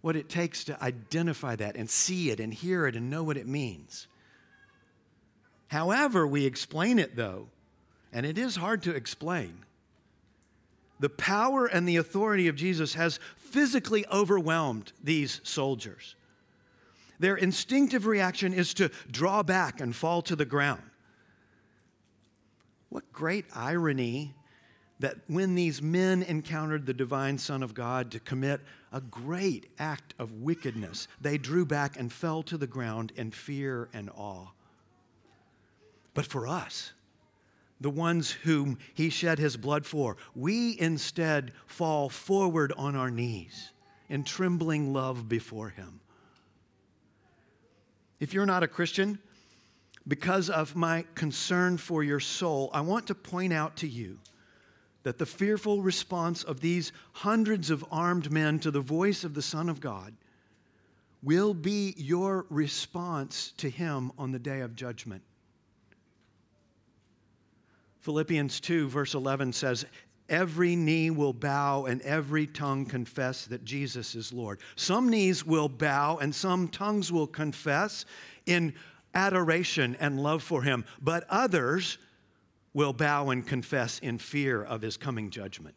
what 0.00 0.16
it 0.16 0.28
takes 0.28 0.64
to 0.64 0.82
identify 0.82 1.56
that 1.56 1.76
and 1.76 1.88
see 1.88 2.30
it 2.30 2.40
and 2.40 2.52
hear 2.52 2.86
it 2.86 2.96
and 2.96 3.10
know 3.10 3.22
what 3.22 3.36
it 3.36 3.46
means. 3.46 4.08
However, 5.68 6.26
we 6.26 6.46
explain 6.46 6.98
it 6.98 7.16
though, 7.16 7.48
and 8.12 8.26
it 8.26 8.38
is 8.38 8.56
hard 8.56 8.82
to 8.82 8.94
explain. 8.94 9.64
The 11.00 11.08
power 11.08 11.66
and 11.66 11.88
the 11.88 11.96
authority 11.96 12.46
of 12.46 12.56
Jesus 12.56 12.94
has 12.94 13.18
physically 13.36 14.06
overwhelmed 14.12 14.92
these 15.02 15.40
soldiers. 15.42 16.14
Their 17.18 17.36
instinctive 17.36 18.06
reaction 18.06 18.54
is 18.54 18.72
to 18.74 18.90
draw 19.10 19.42
back 19.42 19.80
and 19.80 19.96
fall 19.96 20.22
to 20.22 20.36
the 20.36 20.44
ground. 20.44 20.82
What 22.90 23.12
great 23.12 23.46
irony 23.54 24.34
that 25.00 25.16
when 25.26 25.54
these 25.54 25.80
men 25.80 26.22
encountered 26.22 26.84
the 26.84 26.92
divine 26.92 27.38
Son 27.38 27.62
of 27.62 27.72
God 27.72 28.10
to 28.10 28.20
commit 28.20 28.60
a 28.92 29.00
great 29.00 29.70
act 29.78 30.14
of 30.18 30.32
wickedness, 30.32 31.08
they 31.20 31.38
drew 31.38 31.64
back 31.64 31.98
and 31.98 32.12
fell 32.12 32.42
to 32.44 32.58
the 32.58 32.66
ground 32.66 33.12
in 33.16 33.30
fear 33.30 33.88
and 33.94 34.10
awe. 34.10 34.48
But 36.12 36.26
for 36.26 36.46
us, 36.46 36.92
the 37.80 37.90
ones 37.90 38.30
whom 38.30 38.78
he 38.94 39.08
shed 39.08 39.38
his 39.38 39.56
blood 39.56 39.86
for, 39.86 40.16
we 40.34 40.78
instead 40.78 41.52
fall 41.66 42.08
forward 42.08 42.72
on 42.76 42.94
our 42.94 43.10
knees 43.10 43.72
in 44.08 44.24
trembling 44.24 44.92
love 44.92 45.28
before 45.28 45.70
him. 45.70 46.00
If 48.18 48.34
you're 48.34 48.46
not 48.46 48.62
a 48.62 48.68
Christian, 48.68 49.18
because 50.06 50.50
of 50.50 50.76
my 50.76 51.04
concern 51.14 51.78
for 51.78 52.02
your 52.02 52.20
soul, 52.20 52.70
I 52.74 52.82
want 52.82 53.06
to 53.06 53.14
point 53.14 53.52
out 53.52 53.76
to 53.76 53.88
you 53.88 54.18
that 55.02 55.16
the 55.16 55.26
fearful 55.26 55.80
response 55.82 56.42
of 56.42 56.60
these 56.60 56.92
hundreds 57.12 57.70
of 57.70 57.84
armed 57.90 58.30
men 58.30 58.58
to 58.60 58.70
the 58.70 58.80
voice 58.80 59.24
of 59.24 59.32
the 59.32 59.42
Son 59.42 59.70
of 59.70 59.80
God 59.80 60.14
will 61.22 61.54
be 61.54 61.94
your 61.96 62.46
response 62.50 63.52
to 63.58 63.70
him 63.70 64.12
on 64.18 64.32
the 64.32 64.38
day 64.38 64.60
of 64.60 64.74
judgment. 64.74 65.22
Philippians 68.00 68.60
2, 68.60 68.88
verse 68.88 69.14
11 69.14 69.52
says, 69.52 69.84
Every 70.28 70.76
knee 70.76 71.10
will 71.10 71.32
bow 71.32 71.86
and 71.86 72.00
every 72.02 72.46
tongue 72.46 72.86
confess 72.86 73.46
that 73.46 73.64
Jesus 73.64 74.14
is 74.14 74.32
Lord. 74.32 74.60
Some 74.76 75.08
knees 75.08 75.44
will 75.44 75.68
bow 75.68 76.18
and 76.18 76.34
some 76.34 76.68
tongues 76.68 77.10
will 77.10 77.26
confess 77.26 78.04
in 78.46 78.74
adoration 79.12 79.96
and 79.98 80.22
love 80.22 80.42
for 80.42 80.62
him, 80.62 80.84
but 81.02 81.24
others 81.28 81.98
will 82.72 82.92
bow 82.92 83.30
and 83.30 83.44
confess 83.44 83.98
in 83.98 84.18
fear 84.18 84.62
of 84.62 84.82
his 84.82 84.96
coming 84.96 85.30
judgment. 85.30 85.74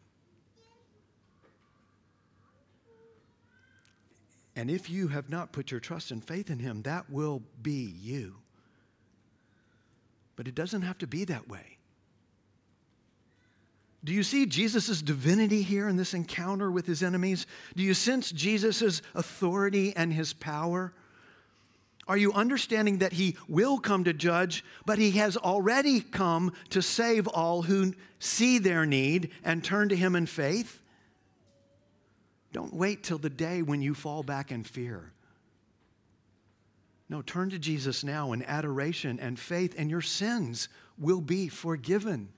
And 4.56 4.70
if 4.70 4.88
you 4.88 5.08
have 5.08 5.28
not 5.28 5.50
put 5.50 5.72
your 5.72 5.80
trust 5.80 6.12
and 6.12 6.24
faith 6.24 6.48
in 6.48 6.60
him, 6.60 6.82
that 6.82 7.10
will 7.10 7.42
be 7.60 7.92
you. 8.00 8.36
But 10.36 10.46
it 10.46 10.54
doesn't 10.54 10.82
have 10.82 10.98
to 10.98 11.08
be 11.08 11.24
that 11.24 11.48
way. 11.48 11.73
Do 14.04 14.12
you 14.12 14.22
see 14.22 14.44
Jesus' 14.44 15.00
divinity 15.00 15.62
here 15.62 15.88
in 15.88 15.96
this 15.96 16.12
encounter 16.12 16.70
with 16.70 16.86
his 16.86 17.02
enemies? 17.02 17.46
Do 17.74 17.82
you 17.82 17.94
sense 17.94 18.30
Jesus' 18.30 19.00
authority 19.14 19.96
and 19.96 20.12
his 20.12 20.34
power? 20.34 20.92
Are 22.06 22.16
you 22.18 22.34
understanding 22.34 22.98
that 22.98 23.14
he 23.14 23.36
will 23.48 23.78
come 23.78 24.04
to 24.04 24.12
judge, 24.12 24.62
but 24.84 24.98
he 24.98 25.12
has 25.12 25.38
already 25.38 26.00
come 26.02 26.52
to 26.68 26.82
save 26.82 27.26
all 27.26 27.62
who 27.62 27.94
see 28.18 28.58
their 28.58 28.84
need 28.84 29.30
and 29.42 29.64
turn 29.64 29.88
to 29.88 29.96
him 29.96 30.14
in 30.14 30.26
faith? 30.26 30.82
Don't 32.52 32.74
wait 32.74 33.02
till 33.02 33.18
the 33.18 33.30
day 33.30 33.62
when 33.62 33.80
you 33.80 33.94
fall 33.94 34.22
back 34.22 34.52
in 34.52 34.64
fear. 34.64 35.12
No, 37.08 37.22
turn 37.22 37.50
to 37.50 37.58
Jesus 37.58 38.04
now 38.04 38.32
in 38.32 38.42
adoration 38.42 39.18
and 39.18 39.38
faith, 39.38 39.74
and 39.78 39.90
your 39.90 40.02
sins 40.02 40.68
will 40.98 41.22
be 41.22 41.48
forgiven. 41.48 42.28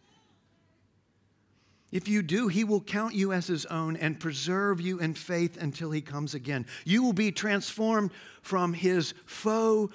If 1.97 2.09
you 2.09 2.21
do, 2.21 2.49
he 2.49 2.63
will 2.63 2.83
count 2.83 3.15
you 3.15 3.33
as 3.33 3.47
his 3.47 3.65
own 3.65 3.97
and 3.97 4.21
preserve 4.21 4.83
you 4.83 4.99
in 4.99 5.15
faith 5.15 5.57
until 5.57 5.91
he 5.91 6.03
comes 6.03 6.35
again. 6.35 6.67
You 6.85 7.03
will 7.03 7.15
be 7.15 7.33
transformed 7.33 8.11
from 8.43 8.75
his 8.75 9.15
foe 9.25 9.89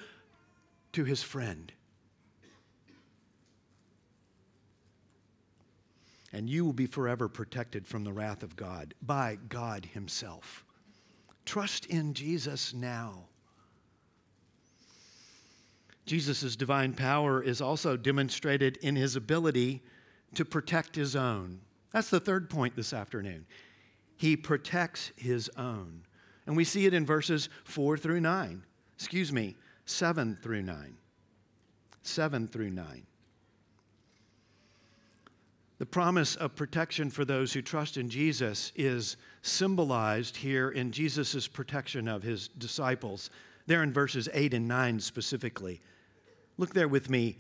to 0.93 1.03
his 1.03 1.21
friend. 1.21 1.71
And 6.33 6.49
you 6.49 6.65
will 6.65 6.73
be 6.73 6.87
forever 6.87 7.27
protected 7.27 7.85
from 7.85 8.03
the 8.03 8.11
wrath 8.11 8.41
of 8.41 8.55
God 8.55 8.95
by 9.03 9.37
God 9.47 9.85
himself. 9.85 10.65
Trust 11.45 11.85
in 11.85 12.15
Jesus 12.15 12.73
now. 12.73 13.25
Jesus' 16.07 16.55
divine 16.55 16.93
power 16.93 17.43
is 17.43 17.61
also 17.61 17.95
demonstrated 17.95 18.77
in 18.77 18.95
his 18.95 19.15
ability 19.15 19.83
to 20.33 20.43
protect 20.43 20.95
his 20.95 21.15
own. 21.15 21.59
That's 21.91 22.09
the 22.09 22.19
third 22.19 22.49
point 22.49 22.75
this 22.75 22.93
afternoon. 22.93 23.45
He 24.17 24.37
protects 24.37 25.11
his 25.15 25.49
own. 25.57 26.03
And 26.45 26.55
we 26.55 26.63
see 26.63 26.85
it 26.85 26.93
in 26.93 27.05
verses 27.05 27.49
4 27.65 27.97
through 27.97 28.21
9. 28.21 28.63
Excuse 28.95 29.31
me, 29.31 29.55
7 29.85 30.37
through 30.41 30.61
9. 30.63 30.97
7 32.03 32.47
through 32.47 32.71
9. 32.71 33.05
The 35.79 35.85
promise 35.87 36.35
of 36.35 36.55
protection 36.55 37.09
for 37.09 37.25
those 37.25 37.51
who 37.53 37.63
trust 37.63 37.97
in 37.97 38.07
Jesus 38.09 38.71
is 38.75 39.17
symbolized 39.41 40.37
here 40.37 40.69
in 40.69 40.91
Jesus' 40.91 41.47
protection 41.47 42.07
of 42.07 42.21
his 42.21 42.49
disciples, 42.49 43.31
there 43.65 43.81
in 43.81 43.91
verses 43.91 44.29
8 44.31 44.53
and 44.53 44.67
9 44.67 44.99
specifically. 44.99 45.81
Look 46.57 46.75
there 46.75 46.87
with 46.87 47.09
me 47.09 47.39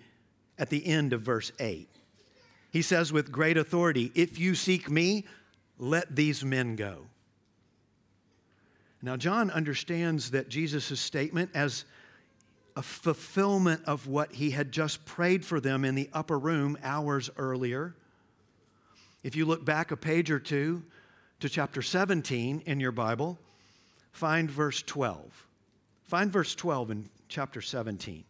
at 0.57 0.71
the 0.71 0.83
end 0.87 1.13
of 1.13 1.21
verse 1.21 1.51
8. 1.59 1.87
He 2.71 2.81
says 2.81 3.11
with 3.11 3.31
great 3.31 3.57
authority, 3.57 4.11
If 4.15 4.39
you 4.39 4.55
seek 4.55 4.89
me, 4.89 5.25
let 5.77 6.15
these 6.15 6.43
men 6.43 6.75
go. 6.75 7.07
Now, 9.01 9.17
John 9.17 9.51
understands 9.51 10.31
that 10.31 10.47
Jesus' 10.47 10.99
statement 10.99 11.51
as 11.53 11.85
a 12.75 12.81
fulfillment 12.81 13.81
of 13.85 14.07
what 14.07 14.31
he 14.31 14.51
had 14.51 14.71
just 14.71 15.03
prayed 15.05 15.43
for 15.43 15.59
them 15.59 15.83
in 15.83 15.95
the 15.95 16.09
upper 16.13 16.39
room 16.39 16.77
hours 16.83 17.29
earlier. 17.37 17.95
If 19.23 19.35
you 19.35 19.45
look 19.45 19.65
back 19.65 19.91
a 19.91 19.97
page 19.97 20.31
or 20.31 20.39
two 20.39 20.83
to 21.41 21.49
chapter 21.49 21.81
17 21.81 22.63
in 22.65 22.79
your 22.79 22.91
Bible, 22.91 23.37
find 24.13 24.49
verse 24.49 24.81
12. 24.83 25.47
Find 26.03 26.31
verse 26.31 26.55
12 26.55 26.91
in 26.91 27.09
chapter 27.27 27.61
17. 27.61 28.23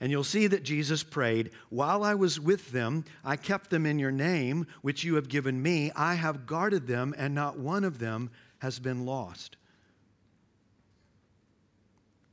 And 0.00 0.10
you'll 0.10 0.24
see 0.24 0.46
that 0.48 0.64
Jesus 0.64 1.02
prayed, 1.02 1.50
While 1.70 2.02
I 2.02 2.14
was 2.14 2.40
with 2.40 2.72
them, 2.72 3.04
I 3.24 3.36
kept 3.36 3.70
them 3.70 3.86
in 3.86 3.98
your 3.98 4.10
name, 4.10 4.66
which 4.82 5.04
you 5.04 5.14
have 5.14 5.28
given 5.28 5.62
me. 5.62 5.92
I 5.94 6.14
have 6.14 6.46
guarded 6.46 6.86
them, 6.86 7.14
and 7.16 7.34
not 7.34 7.58
one 7.58 7.84
of 7.84 7.98
them 7.98 8.30
has 8.58 8.78
been 8.78 9.06
lost. 9.06 9.56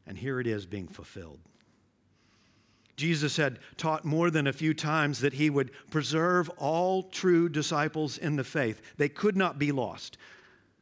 And 0.08 0.17
here 0.17 0.39
it 0.39 0.47
is 0.47 0.65
being 0.65 0.88
fulfilled. 0.88 1.39
Jesus 2.97 3.38
had 3.38 3.60
taught 3.78 4.06
more 4.06 4.30
than 4.30 4.45
a 4.45 4.54
few 4.54 4.74
times 4.74 5.21
that 5.21 5.34
he 5.34 5.50
would 5.50 5.71
preserve 5.89 6.50
all 6.58 7.04
true 7.04 7.50
disciples 7.50 8.17
in 8.17 8.36
the 8.36 8.43
faith. 8.43 8.82
They 8.97 9.10
could 9.10 9.36
not 9.36 9.58
be 9.58 9.71
lost. 9.71 10.17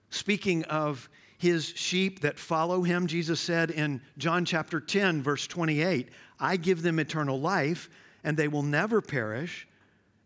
Speaking 0.09 0.63
of 0.65 1.09
his 1.37 1.67
sheep 1.67 2.19
that 2.19 2.37
follow 2.37 2.83
him, 2.83 3.07
Jesus 3.07 3.39
said 3.39 3.71
in 3.71 4.01
John 4.17 4.43
chapter 4.43 4.81
10, 4.81 5.21
verse 5.21 5.47
28, 5.47 6.09
I 6.39 6.57
give 6.57 6.81
them 6.81 6.99
eternal 6.99 7.39
life, 7.39 7.89
and 8.23 8.37
they 8.37 8.47
will 8.47 8.63
never 8.63 9.01
perish, 9.01 9.67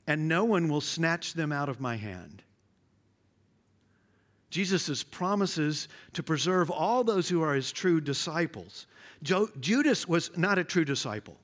and 0.06 0.28
no 0.28 0.46
one 0.46 0.70
will 0.70 0.82
snatch 0.82 1.34
them 1.34 1.52
out 1.52 1.70
of 1.70 1.80
my 1.80 1.96
hand. 1.96 2.44
Jesus' 4.50 5.02
promises 5.02 5.88
to 6.14 6.22
preserve 6.22 6.70
all 6.70 7.04
those 7.04 7.28
who 7.28 7.42
are 7.42 7.56
his 7.56 7.72
true 7.72 8.00
disciples. 8.00 8.86
Jo- 9.24 9.50
Judas 9.60 10.08
was 10.08 10.30
not 10.38 10.60
a 10.60 10.64
true 10.64 10.86
disciple, 10.86 11.38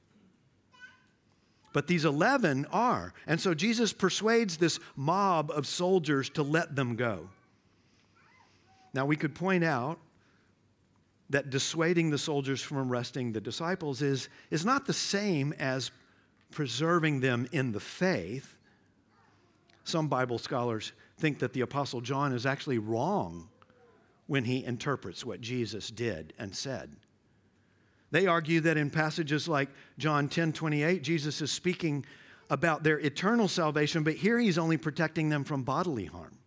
but 1.73 1.88
these 1.88 2.05
11 2.05 2.67
are. 2.71 3.13
And 3.25 3.41
so 3.41 3.55
Jesus 3.55 3.93
persuades 3.93 4.58
this 4.58 4.79
mob 4.95 5.49
of 5.49 5.65
soldiers 5.65 6.29
to 6.32 6.43
let 6.43 6.75
them 6.75 6.95
go. 6.95 7.29
Now, 8.93 9.05
we 9.05 9.15
could 9.15 9.34
point 9.34 9.63
out 9.63 9.99
that 11.30 11.50
dissuading 11.50 12.10
the 12.10 12.18
soldiers 12.18 12.62
from 12.62 12.78
arresting 12.78 13.32
the 13.32 13.42
disciples 13.42 14.02
is, 14.02 14.30
is 14.50 14.65
not 14.65 14.86
the 14.86 14.94
same 14.94 15.54
as 15.60 15.92
preserving 16.52 17.20
them 17.20 17.48
in 17.52 17.72
the 17.72 17.80
faith. 17.80 18.56
Some 19.84 20.08
Bible 20.08 20.39
scholars 20.39 20.92
think 21.18 21.39
that 21.39 21.54
the 21.54 21.62
Apostle 21.62 22.02
John 22.02 22.34
is 22.34 22.46
actually 22.46 22.80
wrong 22.80 23.50
when 24.28 24.44
he 24.44 24.63
interprets 24.63 25.26
what 25.26 25.42
Jesus 25.42 25.89
did 25.89 26.34
and 26.39 26.56
said. 26.56 26.92
They 28.12 28.26
argue 28.26 28.60
that 28.62 28.78
in 28.78 28.89
passages 28.89 29.48
like 29.48 29.70
John 30.00 30.30
10 30.30 30.54
28, 30.54 31.04
Jesus 31.04 31.42
is 31.42 31.52
speaking 31.52 32.06
about 32.50 32.82
their 32.82 33.00
eternal 33.00 33.48
salvation, 33.48 34.04
but 34.04 34.15
here 34.15 34.39
he's 34.39 34.58
only 34.58 34.78
protecting 34.78 35.30
them 35.30 35.44
from 35.44 35.62
bodily 35.62 36.06
harm. 36.06 36.38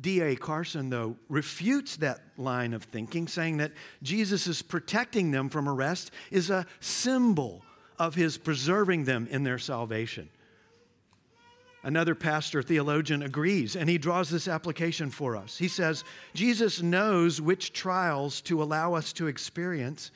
D.A. 0.00 0.36
Carson, 0.36 0.88
though, 0.88 1.16
refutes 1.28 1.96
that 1.96 2.20
line 2.38 2.72
of 2.72 2.84
thinking, 2.84 3.28
saying 3.28 3.58
that 3.58 3.72
Jesus' 4.02 4.46
is 4.46 4.62
protecting 4.62 5.30
them 5.30 5.48
from 5.48 5.68
arrest 5.68 6.10
is 6.30 6.48
a 6.48 6.66
symbol 6.80 7.62
of 7.98 8.14
his 8.14 8.38
preserving 8.38 9.04
them 9.04 9.28
in 9.30 9.44
their 9.44 9.58
salvation. 9.58 10.30
Another 11.84 12.14
pastor 12.14 12.62
theologian 12.62 13.22
agrees, 13.22 13.74
and 13.76 13.90
he 13.90 13.98
draws 13.98 14.30
this 14.30 14.48
application 14.48 15.10
for 15.10 15.36
us. 15.36 15.58
He 15.58 15.68
says, 15.68 16.04
Jesus 16.32 16.80
knows 16.80 17.40
which 17.40 17.72
trials 17.72 18.40
to 18.42 18.62
allow 18.62 18.94
us 18.94 19.12
to 19.14 19.26
experience 19.26 20.10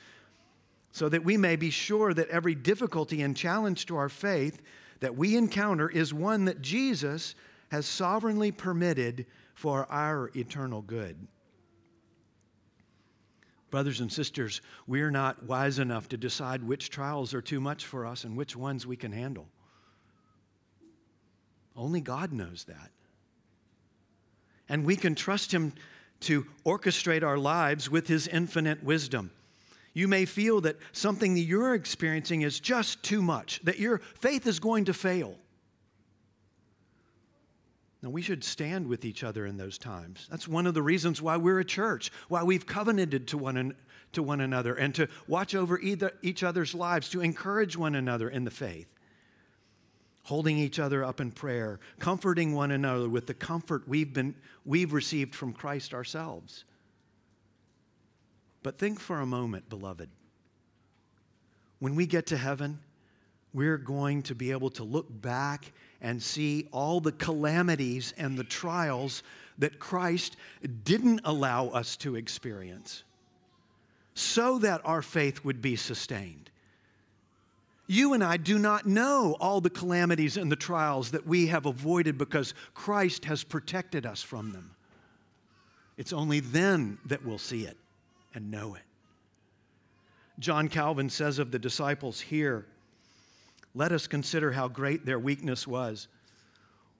so 0.91 1.09
that 1.09 1.25
we 1.25 1.37
may 1.37 1.57
be 1.57 1.69
sure 1.69 2.13
that 2.13 2.29
every 2.29 2.55
difficulty 2.55 3.21
and 3.21 3.37
challenge 3.37 3.85
to 3.87 3.97
our 3.97 4.09
faith 4.09 4.61
that 5.01 5.15
we 5.15 5.35
encounter 5.35 5.89
is 5.89 6.13
one 6.13 6.45
that 6.45 6.61
Jesus 6.61 7.35
has 7.69 7.85
sovereignly 7.85 8.51
permitted 8.51 9.25
for 9.57 9.91
our 9.91 10.29
eternal 10.35 10.83
good. 10.83 11.17
Brothers 13.71 14.01
and 14.01 14.13
sisters, 14.13 14.61
we're 14.85 15.09
not 15.09 15.41
wise 15.43 15.79
enough 15.79 16.07
to 16.09 16.17
decide 16.17 16.63
which 16.63 16.91
trials 16.91 17.33
are 17.33 17.41
too 17.41 17.59
much 17.59 17.87
for 17.87 18.05
us 18.05 18.23
and 18.23 18.37
which 18.37 18.55
ones 18.55 18.85
we 18.85 18.95
can 18.95 19.11
handle. 19.11 19.47
Only 21.75 22.01
God 22.01 22.31
knows 22.31 22.65
that. 22.65 22.91
And 24.69 24.85
we 24.85 24.95
can 24.95 25.15
trust 25.15 25.51
Him 25.51 25.73
to 26.19 26.45
orchestrate 26.63 27.23
our 27.23 27.39
lives 27.39 27.89
with 27.89 28.07
His 28.07 28.27
infinite 28.27 28.83
wisdom. 28.83 29.31
You 29.95 30.07
may 30.07 30.25
feel 30.25 30.61
that 30.61 30.77
something 30.91 31.33
that 31.33 31.41
you're 31.41 31.73
experiencing 31.73 32.43
is 32.43 32.59
just 32.59 33.01
too 33.01 33.23
much, 33.23 33.59
that 33.63 33.79
your 33.79 33.97
faith 34.19 34.45
is 34.45 34.59
going 34.59 34.85
to 34.85 34.93
fail. 34.93 35.33
Now, 38.01 38.09
we 38.09 38.21
should 38.21 38.43
stand 38.43 38.87
with 38.87 39.05
each 39.05 39.23
other 39.23 39.45
in 39.45 39.57
those 39.57 39.77
times. 39.77 40.27
That's 40.29 40.47
one 40.47 40.67
of 40.67 40.75
the 40.75 40.83
reasons 40.83 41.21
why 41.21 41.37
we're 41.37 41.59
a 41.59 41.65
church, 41.65 42.11
why 42.27 42.43
we've 42.43 42.65
covenanted 42.65 43.27
to 43.29 43.37
one, 43.37 43.57
an, 43.57 43.75
to 44.13 44.21
one 44.21 44.39
another, 44.39 44.75
and 44.75 44.93
to 44.95 45.07
watch 45.27 45.55
over 45.55 45.79
either, 45.79 46.11
each 46.21 46.43
other's 46.43 46.75
lives, 46.75 47.09
to 47.09 47.21
encourage 47.21 47.75
one 47.75 47.95
another 47.95 48.29
in 48.29 48.43
the 48.43 48.51
faith. 48.51 48.87
Holding 50.23 50.57
each 50.57 50.77
other 50.77 51.03
up 51.03 51.19
in 51.21 51.31
prayer, 51.31 51.79
comforting 51.99 52.53
one 52.53 52.71
another 52.71 53.09
with 53.09 53.25
the 53.25 53.33
comfort 53.33 53.87
we've, 53.87 54.13
been, 54.13 54.35
we've 54.63 54.93
received 54.93 55.33
from 55.33 55.53
Christ 55.53 55.93
ourselves. 55.93 56.65
But 58.61 58.77
think 58.77 58.99
for 58.99 59.21
a 59.21 59.25
moment, 59.25 59.69
beloved. 59.69 60.09
When 61.79 61.95
we 61.95 62.05
get 62.05 62.27
to 62.27 62.37
heaven, 62.37 62.79
we're 63.53 63.77
going 63.77 64.23
to 64.23 64.35
be 64.35 64.51
able 64.51 64.69
to 64.71 64.83
look 64.83 65.07
back 65.09 65.71
and 66.01 66.21
see 66.21 66.67
all 66.71 66.99
the 66.99 67.11
calamities 67.11 68.13
and 68.17 68.37
the 68.37 68.43
trials 68.43 69.23
that 69.57 69.79
Christ 69.79 70.37
didn't 70.83 71.21
allow 71.23 71.67
us 71.69 71.97
to 71.97 72.15
experience 72.15 73.03
so 74.13 74.59
that 74.59 74.81
our 74.83 75.01
faith 75.01 75.43
would 75.43 75.61
be 75.61 75.75
sustained. 75.75 76.49
You 77.87 78.13
and 78.13 78.23
I 78.23 78.37
do 78.37 78.59
not 78.59 78.85
know 78.85 79.37
all 79.39 79.61
the 79.61 79.69
calamities 79.69 80.37
and 80.37 80.51
the 80.51 80.57
trials 80.57 81.11
that 81.11 81.25
we 81.25 81.47
have 81.47 81.65
avoided 81.65 82.17
because 82.17 82.53
Christ 82.73 83.25
has 83.25 83.43
protected 83.43 84.05
us 84.05 84.21
from 84.21 84.51
them. 84.51 84.71
It's 85.97 86.13
only 86.13 86.41
then 86.41 86.97
that 87.05 87.25
we'll 87.25 87.37
see 87.37 87.63
it 87.63 87.77
and 88.33 88.51
know 88.51 88.75
it. 88.75 88.81
John 90.39 90.67
Calvin 90.67 91.09
says 91.09 91.39
of 91.39 91.51
the 91.51 91.57
disciples 91.59 92.19
here, 92.19 92.67
let 93.73 93.91
us 93.91 94.07
consider 94.07 94.51
how 94.51 94.67
great 94.67 95.05
their 95.05 95.19
weakness 95.19 95.67
was. 95.67 96.07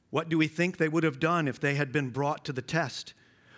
What 0.10 0.30
do 0.30 0.38
we 0.38 0.47
think 0.47 0.77
they 0.77 0.88
would 0.88 1.03
have 1.03 1.19
done 1.19 1.47
if 1.47 1.60
they 1.60 1.75
had 1.75 1.91
been 1.91 2.10
brought 2.10 2.45
to 2.45 2.53
the 2.53 2.62
test? 2.62 3.13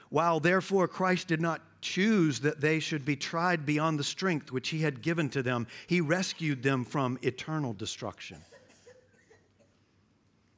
While 0.10 0.39
therefore 0.39 0.88
Christ 0.88 1.28
did 1.28 1.41
not 1.41 1.62
choose 1.82 2.39
that 2.39 2.62
they 2.62 2.80
should 2.80 3.06
be 3.06 3.15
tried 3.15 3.65
beyond 3.65 4.00
the 4.00 4.04
strength 4.04 4.52
which 4.52 4.69
he 4.69 4.80
had 4.80 5.02
given 5.02 5.30
to 5.30 5.43
them, 5.43 5.67
he 5.88 6.02
rescued 6.02 6.63
them 6.63 6.84
from 6.84 7.19
eternal 7.22 7.74
destruction. 7.74 8.38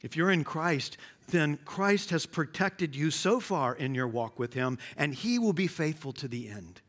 If 0.01 0.15
you're 0.15 0.31
in 0.31 0.43
Christ, 0.43 0.97
then 1.29 1.59
Christ 1.65 2.09
has 2.09 2.25
protected 2.25 2.95
you 2.95 3.11
so 3.11 3.39
far 3.39 3.75
in 3.75 3.93
your 3.93 4.07
walk 4.07 4.39
with 4.39 4.53
him, 4.53 4.77
and 4.97 5.13
he 5.13 5.37
will 5.37 5.53
be 5.53 5.67
faithful 5.67 6.13
to 6.13 6.27
the 6.27 6.49
end. 6.49 6.81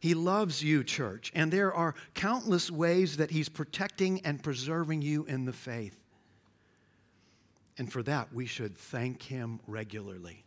He 0.00 0.14
loves 0.14 0.62
you, 0.62 0.84
church, 0.84 1.32
and 1.34 1.52
there 1.52 1.72
are 1.72 1.94
countless 2.14 2.70
ways 2.70 3.16
that 3.16 3.30
He's 3.30 3.48
protecting 3.48 4.20
and 4.20 4.42
preserving 4.42 5.02
you 5.02 5.24
in 5.24 5.44
the 5.44 5.52
faith. 5.52 5.98
And 7.78 7.90
for 7.90 8.02
that, 8.04 8.32
we 8.32 8.46
should 8.46 8.76
thank 8.76 9.22
Him 9.22 9.60
regularly. 9.66 10.44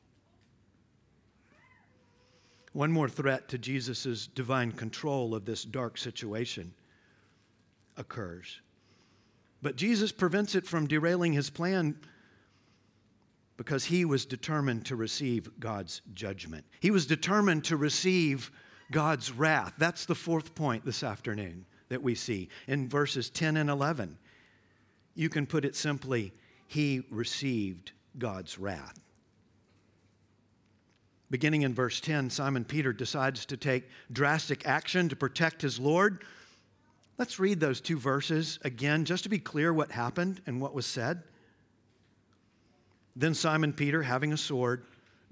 One 2.73 2.91
more 2.91 3.09
threat 3.09 3.49
to 3.49 3.57
Jesus' 3.57 4.27
divine 4.27 4.71
control 4.71 5.33
of 5.33 5.45
this 5.45 5.63
dark 5.63 5.97
situation 5.97 6.73
occurs. 7.97 8.61
But 9.61 9.75
Jesus 9.75 10.11
prevents 10.11 10.55
it 10.55 10.65
from 10.65 10.87
derailing 10.87 11.33
his 11.33 11.49
plan 11.49 11.99
because 13.57 13.85
he 13.85 14.05
was 14.05 14.25
determined 14.25 14.85
to 14.85 14.95
receive 14.95 15.49
God's 15.59 16.01
judgment. 16.13 16.65
He 16.79 16.91
was 16.91 17.05
determined 17.05 17.65
to 17.65 17.75
receive 17.75 18.51
God's 18.91 19.31
wrath. 19.31 19.73
That's 19.77 20.05
the 20.05 20.15
fourth 20.15 20.55
point 20.55 20.85
this 20.85 21.03
afternoon 21.03 21.65
that 21.89 22.01
we 22.01 22.15
see 22.15 22.49
in 22.67 22.87
verses 22.89 23.29
10 23.29 23.57
and 23.57 23.69
11. 23.69 24.17
You 25.15 25.29
can 25.29 25.45
put 25.45 25.65
it 25.65 25.75
simply 25.75 26.33
He 26.67 27.03
received 27.09 27.91
God's 28.17 28.57
wrath. 28.57 28.99
Beginning 31.31 31.61
in 31.61 31.75
verse 31.75 31.99
10, 32.01 32.31
Simon 32.31 32.65
Peter 32.65 32.91
decides 32.91 33.45
to 33.47 33.57
take 33.57 33.87
drastic 34.11 34.65
action 34.65 35.09
to 35.09 35.15
protect 35.15 35.61
his 35.61 35.79
Lord. 35.79 36.23
Let's 37.19 37.39
read 37.39 37.59
those 37.59 37.81
two 37.81 37.99
verses 37.99 38.57
again, 38.63 39.05
just 39.05 39.23
to 39.23 39.29
be 39.29 39.37
clear 39.37 39.71
what 39.71 39.91
happened 39.91 40.41
and 40.47 40.59
what 40.59 40.73
was 40.73 40.87
said. 40.87 41.21
Then 43.15 43.35
Simon 43.35 43.73
Peter, 43.73 44.01
having 44.01 44.33
a 44.33 44.37
sword, 44.37 44.85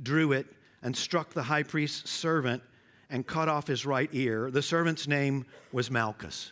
drew 0.04 0.34
it 0.34 0.46
and 0.84 0.96
struck 0.96 1.34
the 1.34 1.44
high 1.44 1.64
priest's 1.64 2.12
servant 2.12 2.62
and 3.10 3.26
cut 3.26 3.48
off 3.48 3.68
his 3.68 3.86
right 3.86 4.10
ear. 4.14 4.52
The 4.52 4.62
servant's 4.62 5.08
name 5.08 5.46
was 5.72 5.90
Malchus. 5.90 6.52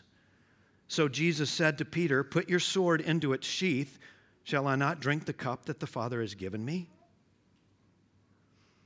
So 0.88 1.08
Jesus 1.08 1.50
said 1.50 1.78
to 1.80 1.86
Peter, 1.86 2.24
Put 2.24 2.50
your 2.50 2.60
sword 2.60 3.02
into 3.02 3.34
its 3.34 3.48
sheath. 3.48 4.00
Shall 4.44 4.68
I 4.68 4.76
not 4.76 5.00
drink 5.00 5.26
the 5.26 5.34
cup 5.34 5.66
that 5.66 5.80
the 5.80 5.88
Father 5.88 6.22
has 6.22 6.36
given 6.36 6.64
me? 6.64 6.90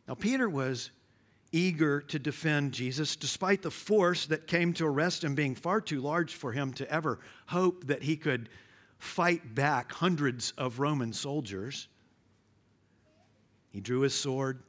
Now, 0.08 0.16
Peter 0.16 0.50
was 0.50 0.90
eager 1.52 2.02
to 2.02 2.20
defend 2.20 2.72
Jesus 2.72 3.16
despite 3.16 3.62
the 3.62 3.72
force 3.72 4.28
that 4.28 4.48
came 4.48 4.74
to 4.74 4.86
arrest 4.86 5.24
him 5.24 5.36
being 5.36 5.56
far 5.56 5.82
too 5.82 6.00
large 6.00 6.36
for 6.36 6.52
him 6.52 6.74
to 6.74 6.92
ever 6.92 7.20
hope 7.48 7.88
that 7.88 8.04
he 8.04 8.16
could 8.16 8.50
fight 8.98 9.56
back 9.56 9.92
hundreds 9.92 10.52
of 10.58 10.80
Roman 10.80 11.14
soldiers. 11.14 11.88
He 13.72 13.82
drew 13.82 14.02
his 14.02 14.14
sword, 14.14 14.62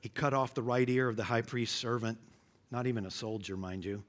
he 0.00 0.08
cut 0.08 0.34
off 0.34 0.54
the 0.54 0.62
right 0.62 0.88
ear 0.88 1.08
of 1.08 1.16
the 1.16 1.24
high 1.24 1.42
priest's 1.42 1.76
servant, 1.76 2.18
not 2.70 2.86
even 2.86 3.06
a 3.06 3.10
soldier, 3.10 3.56
mind 3.56 3.84
you. 3.84 4.02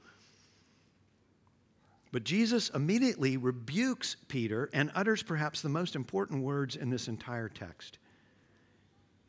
But 2.12 2.24
Jesus 2.24 2.70
immediately 2.70 3.38
rebukes 3.38 4.18
Peter 4.28 4.70
and 4.74 4.92
utters 4.96 5.24
perhaps 5.24 5.62
the 5.62 5.70
most 5.70 5.96
important 5.96 6.44
words 6.44 6.76
in 6.76 6.90
this 6.90 7.08
entire 7.08 7.48
text. 7.48 8.00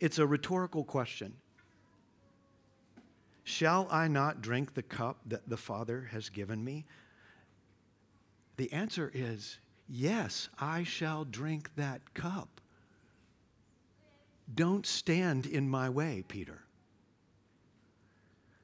It's 0.01 0.19
a 0.19 0.27
rhetorical 0.27 0.83
question 0.83 1.35
Shall 3.45 3.89
I 3.91 4.09
not 4.09 4.41
drink 4.41 4.75
the 4.75 4.83
cup 4.83 5.19
that 5.27 5.49
the 5.49 5.57
Father 5.57 6.09
has 6.11 6.29
given 6.29 6.65
me? 6.65 6.85
The 8.57 8.73
answer 8.73 9.11
is 9.13 9.59
yes, 9.89 10.49
I 10.59 10.85
shall 10.85 11.25
drink 11.25 11.71
that 11.77 12.15
cup. 12.15 12.62
Don't 14.55 14.87
stand 14.87 15.47
in 15.47 15.69
my 15.69 15.89
way, 15.89 16.25
Peter. 16.29 16.63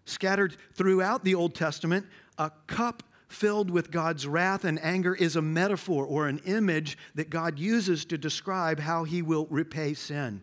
Scattered 0.04 0.56
throughout 0.74 1.24
the 1.24 1.34
Old 1.34 1.54
Testament, 1.54 2.06
a 2.38 2.50
cup 2.66 3.02
filled 3.28 3.70
with 3.70 3.90
God's 3.90 4.26
wrath 4.26 4.64
and 4.64 4.82
anger 4.82 5.14
is 5.14 5.36
a 5.36 5.42
metaphor 5.42 6.06
or 6.06 6.28
an 6.28 6.40
image 6.46 6.96
that 7.14 7.30
God 7.30 7.58
uses 7.58 8.04
to 8.06 8.18
describe 8.18 8.80
how 8.80 9.04
he 9.04 9.20
will 9.20 9.46
repay 9.50 9.94
sin. 9.94 10.42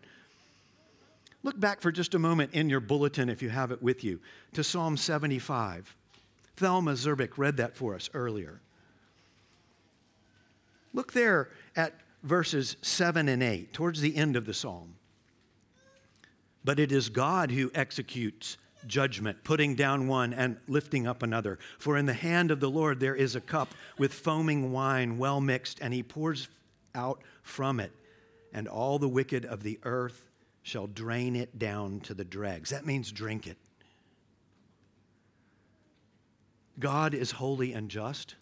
Look 1.42 1.58
back 1.58 1.80
for 1.80 1.92
just 1.92 2.14
a 2.14 2.18
moment 2.18 2.54
in 2.54 2.70
your 2.70 2.80
bulletin, 2.80 3.28
if 3.28 3.42
you 3.42 3.48
have 3.48 3.70
it 3.70 3.82
with 3.82 4.02
you, 4.02 4.20
to 4.54 4.64
Psalm 4.64 4.96
75. 4.96 5.94
Thelma 6.56 6.92
Zerbick 6.92 7.36
read 7.36 7.58
that 7.58 7.76
for 7.76 7.94
us 7.94 8.08
earlier. 8.14 8.60
Look 10.92 11.12
there 11.12 11.50
at 11.76 11.94
verses 12.22 12.76
7 12.82 13.28
and 13.28 13.42
8, 13.42 13.72
towards 13.72 14.00
the 14.00 14.16
end 14.16 14.34
of 14.34 14.46
the 14.46 14.54
psalm. 14.54 14.94
But 16.66 16.80
it 16.80 16.90
is 16.90 17.08
God 17.10 17.52
who 17.52 17.70
executes 17.76 18.58
judgment, 18.88 19.44
putting 19.44 19.76
down 19.76 20.08
one 20.08 20.34
and 20.34 20.56
lifting 20.66 21.06
up 21.06 21.22
another. 21.22 21.60
For 21.78 21.96
in 21.96 22.06
the 22.06 22.12
hand 22.12 22.50
of 22.50 22.58
the 22.58 22.68
Lord 22.68 22.98
there 22.98 23.14
is 23.14 23.36
a 23.36 23.40
cup 23.40 23.68
with 23.98 24.12
foaming 24.12 24.72
wine 24.72 25.16
well 25.16 25.40
mixed, 25.40 25.78
and 25.80 25.94
he 25.94 26.02
pours 26.02 26.48
out 26.92 27.22
from 27.44 27.78
it, 27.78 27.92
and 28.52 28.66
all 28.66 28.98
the 28.98 29.08
wicked 29.08 29.44
of 29.44 29.62
the 29.62 29.78
earth 29.84 30.24
shall 30.64 30.88
drain 30.88 31.36
it 31.36 31.56
down 31.56 32.00
to 32.00 32.14
the 32.14 32.24
dregs. 32.24 32.70
That 32.70 32.84
means 32.84 33.12
drink 33.12 33.46
it. 33.46 33.58
God 36.80 37.14
is 37.14 37.30
holy 37.30 37.74
and 37.74 37.88
just. 37.88 38.34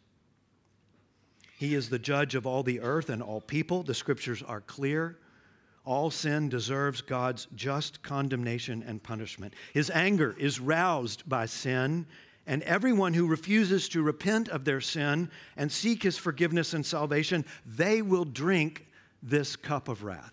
He 1.59 1.75
is 1.75 1.91
the 1.91 1.99
judge 1.99 2.35
of 2.35 2.47
all 2.47 2.63
the 2.63 2.81
earth 2.81 3.11
and 3.11 3.23
all 3.23 3.43
people. 3.43 3.83
The 3.83 3.93
scriptures 3.93 4.43
are 4.43 4.63
clear. 4.63 5.19
All 5.85 6.11
sin 6.11 6.49
deserves 6.49 7.03
God's 7.03 7.47
just 7.55 8.03
condemnation 8.03 8.83
and 8.87 9.03
punishment. 9.03 9.55
His 9.75 9.91
anger 9.91 10.35
is 10.39 10.59
roused 10.59 11.29
by 11.29 11.45
sin, 11.47 12.07
and 12.47 12.63
everyone 12.63 13.13
who 13.13 13.27
refuses 13.27 13.89
to 13.91 14.03
repent 14.03 14.49
of 14.49 14.65
their 14.65 14.81
sin 14.81 15.31
and 15.57 15.71
seek 15.71 16.03
his 16.03 16.17
forgiveness 16.17 16.73
and 16.73 16.85
salvation, 16.85 17.45
they 17.67 18.01
will 18.01 18.25
drink 18.25 18.87
this 19.23 19.57
cup 19.57 19.89
of 19.89 20.05
wrath. 20.05 20.33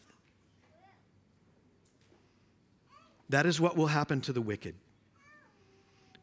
That 3.29 3.45
is 3.45 3.59
what 3.59 3.77
will 3.77 3.87
happen 3.87 4.21
to 4.21 4.33
the 4.33 4.41
wicked. 4.41 4.75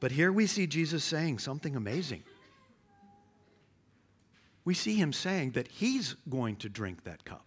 But 0.00 0.12
here 0.12 0.32
we 0.32 0.46
see 0.46 0.66
Jesus 0.66 1.04
saying 1.04 1.38
something 1.38 1.74
amazing. 1.74 2.22
We 4.64 4.74
see 4.74 4.94
him 4.96 5.12
saying 5.12 5.52
that 5.52 5.68
he's 5.68 6.16
going 6.28 6.56
to 6.56 6.68
drink 6.68 7.04
that 7.04 7.24
cup. 7.24 7.44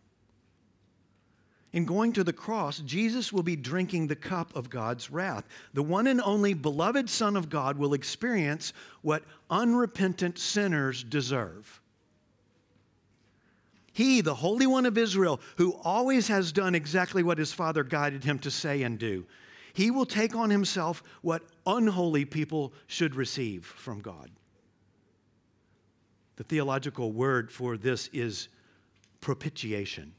In 1.74 1.86
going 1.86 2.12
to 2.14 2.24
the 2.24 2.34
cross, 2.34 2.80
Jesus 2.80 3.32
will 3.32 3.44
be 3.44 3.56
drinking 3.56 4.08
the 4.08 4.16
cup 4.16 4.56
of 4.56 4.70
God's 4.70 5.10
wrath. 5.10 5.48
The 5.74 5.84
one 5.84 6.08
and 6.08 6.22
only 6.22 6.54
beloved 6.54 7.10
Son 7.10 7.38
of 7.38 7.50
God 7.50 7.78
will 7.78 7.94
experience 7.94 8.74
what 9.02 9.24
unrepentant 9.50 10.38
sinners 10.38 11.04
deserve. 11.04 11.82
He, 13.94 14.22
the 14.22 14.36
Holy 14.36 14.68
One 14.68 14.86
of 14.86 14.98
Israel, 14.98 15.40
who 15.58 15.74
always 15.84 16.28
has 16.28 16.52
done 16.52 16.76
exactly 16.76 17.24
what 17.24 17.38
his 17.38 17.54
Father 17.54 17.84
guided 17.84 18.24
him 18.24 18.40
to 18.40 18.52
say 18.52 18.84
and 18.84 19.00
do, 19.00 19.26
he 19.74 19.92
will 19.92 20.06
take 20.06 20.36
on 20.36 20.50
himself 20.50 21.02
what 21.22 21.44
unholy 21.66 22.26
people 22.26 22.74
should 22.88 23.16
receive 23.16 23.66
from 23.66 24.02
God. 24.02 24.30
The 26.36 26.44
theological 26.44 27.12
word 27.12 27.52
for 27.52 27.78
this 27.78 28.10
is 28.12 28.50
propitiation. 29.22 30.14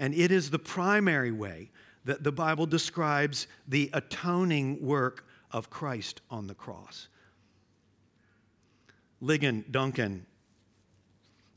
And 0.00 0.14
it 0.14 0.32
is 0.32 0.48
the 0.50 0.58
primary 0.58 1.30
way 1.30 1.70
that 2.06 2.24
the 2.24 2.32
Bible 2.32 2.64
describes 2.64 3.46
the 3.68 3.90
atoning 3.92 4.84
work 4.84 5.26
of 5.52 5.68
Christ 5.68 6.22
on 6.30 6.46
the 6.46 6.54
cross. 6.54 7.08
Ligon 9.22 9.70
Duncan, 9.70 10.24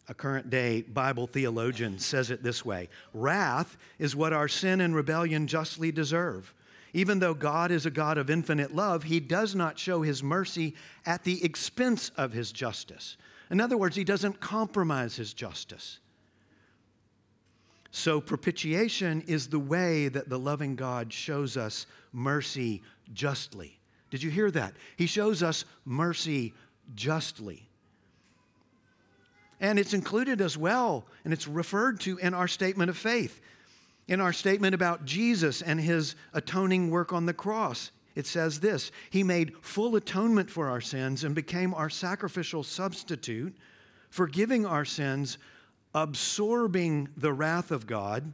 a 0.09 0.13
current 0.13 0.49
day 0.49 0.81
Bible 0.81 1.25
theologian, 1.25 1.97
says 1.97 2.31
it 2.31 2.43
this 2.43 2.65
way 2.65 2.89
Wrath 3.13 3.77
is 3.97 4.13
what 4.13 4.33
our 4.33 4.49
sin 4.49 4.81
and 4.81 4.93
rebellion 4.93 5.47
justly 5.47 5.93
deserve. 5.93 6.53
Even 6.91 7.19
though 7.19 7.33
God 7.33 7.71
is 7.71 7.85
a 7.85 7.91
God 7.91 8.17
of 8.17 8.29
infinite 8.29 8.75
love, 8.75 9.03
he 9.03 9.21
does 9.21 9.55
not 9.55 9.79
show 9.79 10.01
his 10.01 10.21
mercy 10.21 10.75
at 11.05 11.23
the 11.23 11.43
expense 11.45 12.11
of 12.17 12.33
his 12.33 12.51
justice. 12.51 13.15
In 13.49 13.61
other 13.61 13.77
words, 13.77 13.95
he 13.95 14.03
doesn't 14.03 14.41
compromise 14.41 15.15
his 15.15 15.33
justice. 15.33 15.99
So, 17.95 18.19
propitiation 18.19 19.21
is 19.27 19.47
the 19.47 19.59
way 19.59 20.07
that 20.07 20.27
the 20.27 20.39
loving 20.39 20.75
God 20.75 21.13
shows 21.13 21.57
us 21.57 21.85
mercy 22.11 22.81
justly 23.13 23.79
Did 24.09 24.23
you 24.23 24.31
hear 24.31 24.49
that? 24.49 24.73
He 24.97 25.05
shows 25.05 25.43
us 25.43 25.63
mercy 25.85 26.55
justly. 26.95 27.69
And 29.59 29.77
it's 29.77 29.93
included 29.93 30.41
as 30.41 30.57
well, 30.57 31.05
and 31.23 31.31
it's 31.31 31.47
referred 31.47 31.99
to 32.01 32.17
in 32.17 32.33
our 32.33 32.47
statement 32.47 32.89
of 32.89 32.97
faith. 32.97 33.39
In 34.07 34.19
our 34.19 34.33
statement 34.33 34.73
about 34.73 35.05
Jesus 35.05 35.61
and 35.61 35.79
his 35.79 36.15
atoning 36.33 36.89
work 36.89 37.13
on 37.13 37.27
the 37.27 37.33
cross, 37.33 37.91
it 38.15 38.25
says 38.25 38.59
this 38.59 38.91
He 39.11 39.21
made 39.21 39.53
full 39.61 39.95
atonement 39.95 40.49
for 40.49 40.67
our 40.67 40.81
sins 40.81 41.23
and 41.23 41.35
became 41.35 41.75
our 41.75 41.91
sacrificial 41.91 42.63
substitute, 42.63 43.55
forgiving 44.09 44.65
our 44.65 44.83
sins, 44.83 45.37
absorbing 45.93 47.09
the 47.17 47.33
wrath 47.33 47.71
of 47.71 47.87
God, 47.87 48.33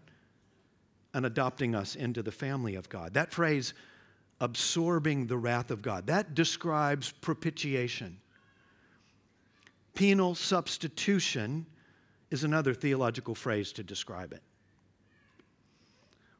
and 1.14 1.26
adopting 1.26 1.76
us 1.76 1.96
into 1.96 2.22
the 2.22 2.32
family 2.32 2.76
of 2.76 2.88
God. 2.88 3.14
That 3.16 3.32
phrase, 3.32 3.74
absorbing 4.40 5.28
the 5.28 5.38
wrath 5.38 5.72
of 5.72 5.82
God, 5.82 6.08
that 6.08 6.36
describes 6.36 7.12
propitiation. 7.12 8.18
Penal 9.96 10.36
substitution 10.36 11.66
is 12.30 12.44
another 12.44 12.74
theological 12.74 13.34
phrase 13.34 13.74
to 13.74 13.84
describe 13.84 14.34
it. 14.34 14.44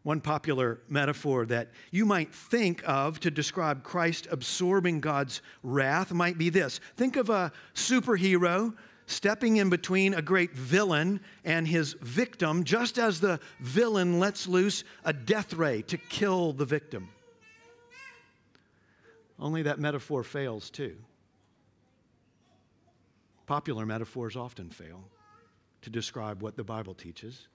One 0.04 0.22
popular 0.22 0.80
metaphor 0.88 1.46
that 1.48 1.70
you 1.92 2.06
might 2.06 2.34
think 2.34 2.82
of 2.88 3.20
to 3.22 3.32
describe 3.32 3.84
Christ 3.84 4.28
absorbing 4.32 5.02
God's 5.02 5.42
wrath 5.62 6.14
might 6.14 6.38
be 6.38 6.50
this 6.50 6.80
think 6.96 7.18
of 7.18 7.30
a 7.30 7.52
superhero 7.74 8.74
stepping 9.10 9.58
in 9.58 9.70
between 9.70 10.14
a 10.14 10.22
great 10.22 10.54
villain 10.54 11.20
and 11.44 11.68
his 11.68 11.94
victim, 11.94 12.64
just 12.64 13.00
as 13.00 13.20
the 13.20 13.40
villain 13.60 14.20
lets 14.20 14.48
loose 14.48 14.84
a 15.04 15.12
death 15.12 15.54
ray 15.54 15.82
to 15.82 15.98
kill 15.98 16.54
the 16.54 16.66
victim. 16.66 17.10
Only 19.40 19.64
that 19.64 19.80
metaphor 19.80 20.24
fails 20.24 20.70
too. 20.70 20.96
Popular 23.48 23.86
metaphors 23.86 24.36
often 24.36 24.70
fail 24.70 25.04
to 25.82 25.90
describe 25.90 26.44
what 26.44 26.56
the 26.56 26.64
Bible 26.64 26.94
teaches. 26.94 27.48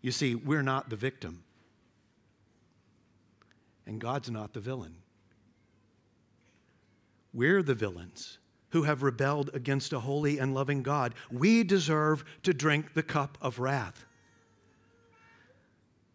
You 0.00 0.12
see, 0.12 0.34
we're 0.34 0.62
not 0.62 0.90
the 0.90 0.96
victim, 0.96 1.42
and 3.86 4.00
God's 4.00 4.30
not 4.30 4.52
the 4.52 4.60
villain. 4.60 4.94
We're 7.32 7.62
the 7.62 7.74
villains 7.74 8.38
who 8.72 8.82
have 8.82 9.02
rebelled 9.02 9.50
against 9.54 9.92
a 9.92 10.00
holy 10.00 10.38
and 10.38 10.54
loving 10.54 10.82
God. 10.82 11.14
We 11.30 11.62
deserve 11.62 12.24
to 12.42 12.52
drink 12.52 12.94
the 12.94 13.02
cup 13.02 13.38
of 13.40 13.58
wrath. 13.58 14.04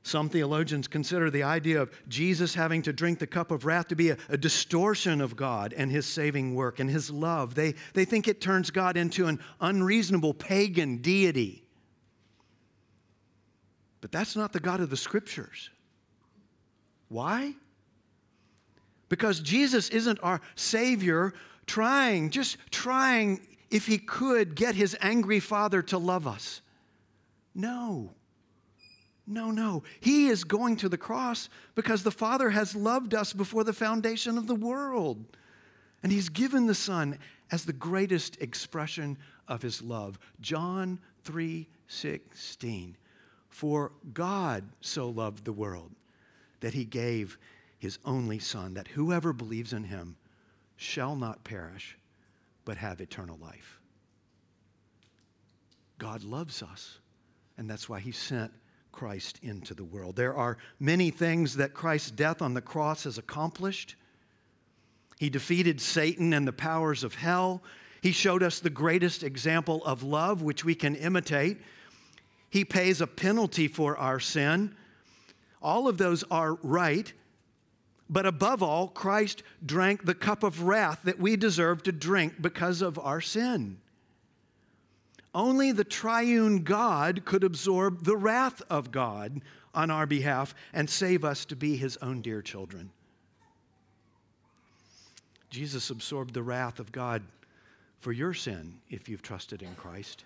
Some 0.08 0.30
theologians 0.30 0.88
consider 0.88 1.30
the 1.30 1.44
idea 1.44 1.82
of 1.82 1.92
Jesus 2.08 2.56
having 2.56 2.82
to 2.84 2.94
drink 2.94 3.20
the 3.20 3.28
cup 3.28 3.52
of 3.52 3.66
wrath 3.66 3.90
to 3.90 3.96
be 3.96 4.12
a, 4.12 4.18
a, 4.30 4.38
distortion 4.38 5.20
of 5.20 5.36
God 5.36 5.74
and 5.76 5.92
his 5.92 6.06
saving 6.06 6.56
work 6.56 6.80
and 6.80 6.90
his 6.90 7.12
love. 7.12 7.56
They, 7.56 7.76
they 7.94 8.06
think 8.06 8.30
it 8.30 8.40
turns 8.40 8.72
God 8.72 8.96
into 8.96 9.28
an 9.28 9.42
unreasonable 9.60 10.34
pagan 10.34 10.98
deity. 10.98 11.66
But 14.00 14.14
that's 14.14 14.38
not 14.38 14.54
the 14.54 14.62
God 14.62 14.80
of 14.80 14.90
the 14.90 14.96
scriptures. 14.96 15.70
Why? 17.10 17.54
Because 19.10 19.42
Jesus 19.42 19.90
isn't 19.90 20.20
our 20.24 20.40
Savior 20.56 21.34
trying, 21.68 22.32
just 22.32 22.58
trying, 22.72 23.46
if 23.70 23.86
he 23.86 23.98
could, 23.98 24.56
get 24.56 24.74
his 24.74 24.98
angry 25.00 25.40
Father 25.40 25.82
to 25.84 25.98
love 25.98 26.26
us. 26.26 26.62
No. 27.54 28.12
No, 29.28 29.52
no. 29.52 29.84
He 30.00 30.28
is 30.28 30.46
going 30.46 30.78
to 30.78 30.90
the 30.90 30.98
cross 30.98 31.50
because 31.76 32.04
the 32.04 32.12
Father 32.12 32.50
has 32.50 32.76
loved 32.76 33.14
us 33.14 33.34
before 33.34 33.66
the 33.66 33.74
foundation 33.74 34.38
of 34.38 34.48
the 34.48 34.56
world. 34.56 35.26
And 36.02 36.12
He's 36.12 36.30
given 36.30 36.66
the 36.66 36.76
Son 36.76 37.20
as 37.52 37.66
the 37.66 37.74
greatest 37.74 38.42
expression 38.42 39.18
of 39.48 39.62
His 39.62 39.82
love. 39.82 40.18
John 40.40 41.00
3 41.26 41.68
16. 41.90 42.96
For 43.50 43.92
God 44.14 44.64
so 44.82 45.10
loved 45.10 45.44
the 45.44 45.54
world 45.54 45.92
that 46.62 46.74
He 46.74 46.86
gave 46.86 47.38
His 47.80 48.00
only 48.06 48.40
Son, 48.40 48.76
that 48.76 48.90
whoever 48.90 49.34
believes 49.34 49.74
in 49.74 49.84
Him 49.84 50.16
shall 50.78 51.16
not 51.16 51.44
perish, 51.44 51.98
but 52.64 52.78
have 52.78 53.02
eternal 53.02 53.38
life. 53.38 53.80
God 55.98 56.24
loves 56.24 56.64
us, 56.64 57.00
and 57.58 57.70
that's 57.70 57.90
why 57.90 58.00
He 58.00 58.12
sent 58.12 58.52
Christ 58.92 59.40
into 59.44 59.74
the 59.74 59.84
world. 59.84 60.16
There 60.16 60.36
are 60.36 60.58
many 60.80 61.10
things 61.10 61.56
that 61.58 61.74
Christ's 61.74 62.12
death 62.12 62.42
on 62.42 62.54
the 62.54 62.62
cross 62.62 63.04
has 63.04 63.18
accomplished. 63.18 63.96
He 65.20 65.30
defeated 65.30 65.82
Satan 65.82 66.34
and 66.34 66.48
the 66.48 66.54
powers 66.54 67.04
of 67.04 67.16
hell. 67.16 67.64
He 68.02 68.12
showed 68.12 68.44
us 68.44 68.60
the 68.60 68.70
greatest 68.70 69.24
example 69.24 69.84
of 69.86 70.04
love, 70.04 70.42
which 70.42 70.64
we 70.64 70.76
can 70.76 70.96
imitate. 70.96 71.60
He 72.50 72.64
pays 72.64 73.02
a 73.02 73.08
penalty 73.08 73.68
for 73.68 73.98
our 73.98 74.20
sin. 74.20 74.76
All 75.62 75.88
of 75.88 75.98
those 75.98 76.24
are 76.30 76.56
right. 76.62 77.12
But 78.10 78.26
above 78.26 78.64
all, 78.64 78.88
Christ 78.88 79.44
drank 79.66 80.06
the 80.06 80.16
cup 80.16 80.44
of 80.44 80.64
wrath 80.64 81.02
that 81.04 81.20
we 81.20 81.36
deserve 81.36 81.84
to 81.84 81.92
drink 81.92 82.42
because 82.42 82.82
of 82.82 82.98
our 83.00 83.20
sin. 83.20 83.78
Only 85.36 85.72
the 85.72 85.84
triune 85.84 86.64
God 86.64 87.26
could 87.26 87.44
absorb 87.44 88.06
the 88.06 88.18
wrath 88.18 88.62
of 88.70 88.92
God 88.92 89.42
on 89.76 89.92
our 89.92 90.06
behalf 90.06 90.56
and 90.74 90.90
save 90.90 91.24
us 91.24 91.46
to 91.46 91.56
be 91.56 91.76
his 91.76 91.98
own 91.98 92.22
dear 92.22 92.42
children. 92.42 92.92
Jesus 95.50 95.90
absorbed 95.90 96.34
the 96.34 96.44
wrath 96.44 96.80
of 96.80 96.92
God 96.92 97.24
for 98.00 98.12
your 98.12 98.34
sin 98.34 98.80
if 98.90 99.08
you've 99.10 99.22
trusted 99.22 99.62
in 99.62 99.76
Christ. 99.76 100.24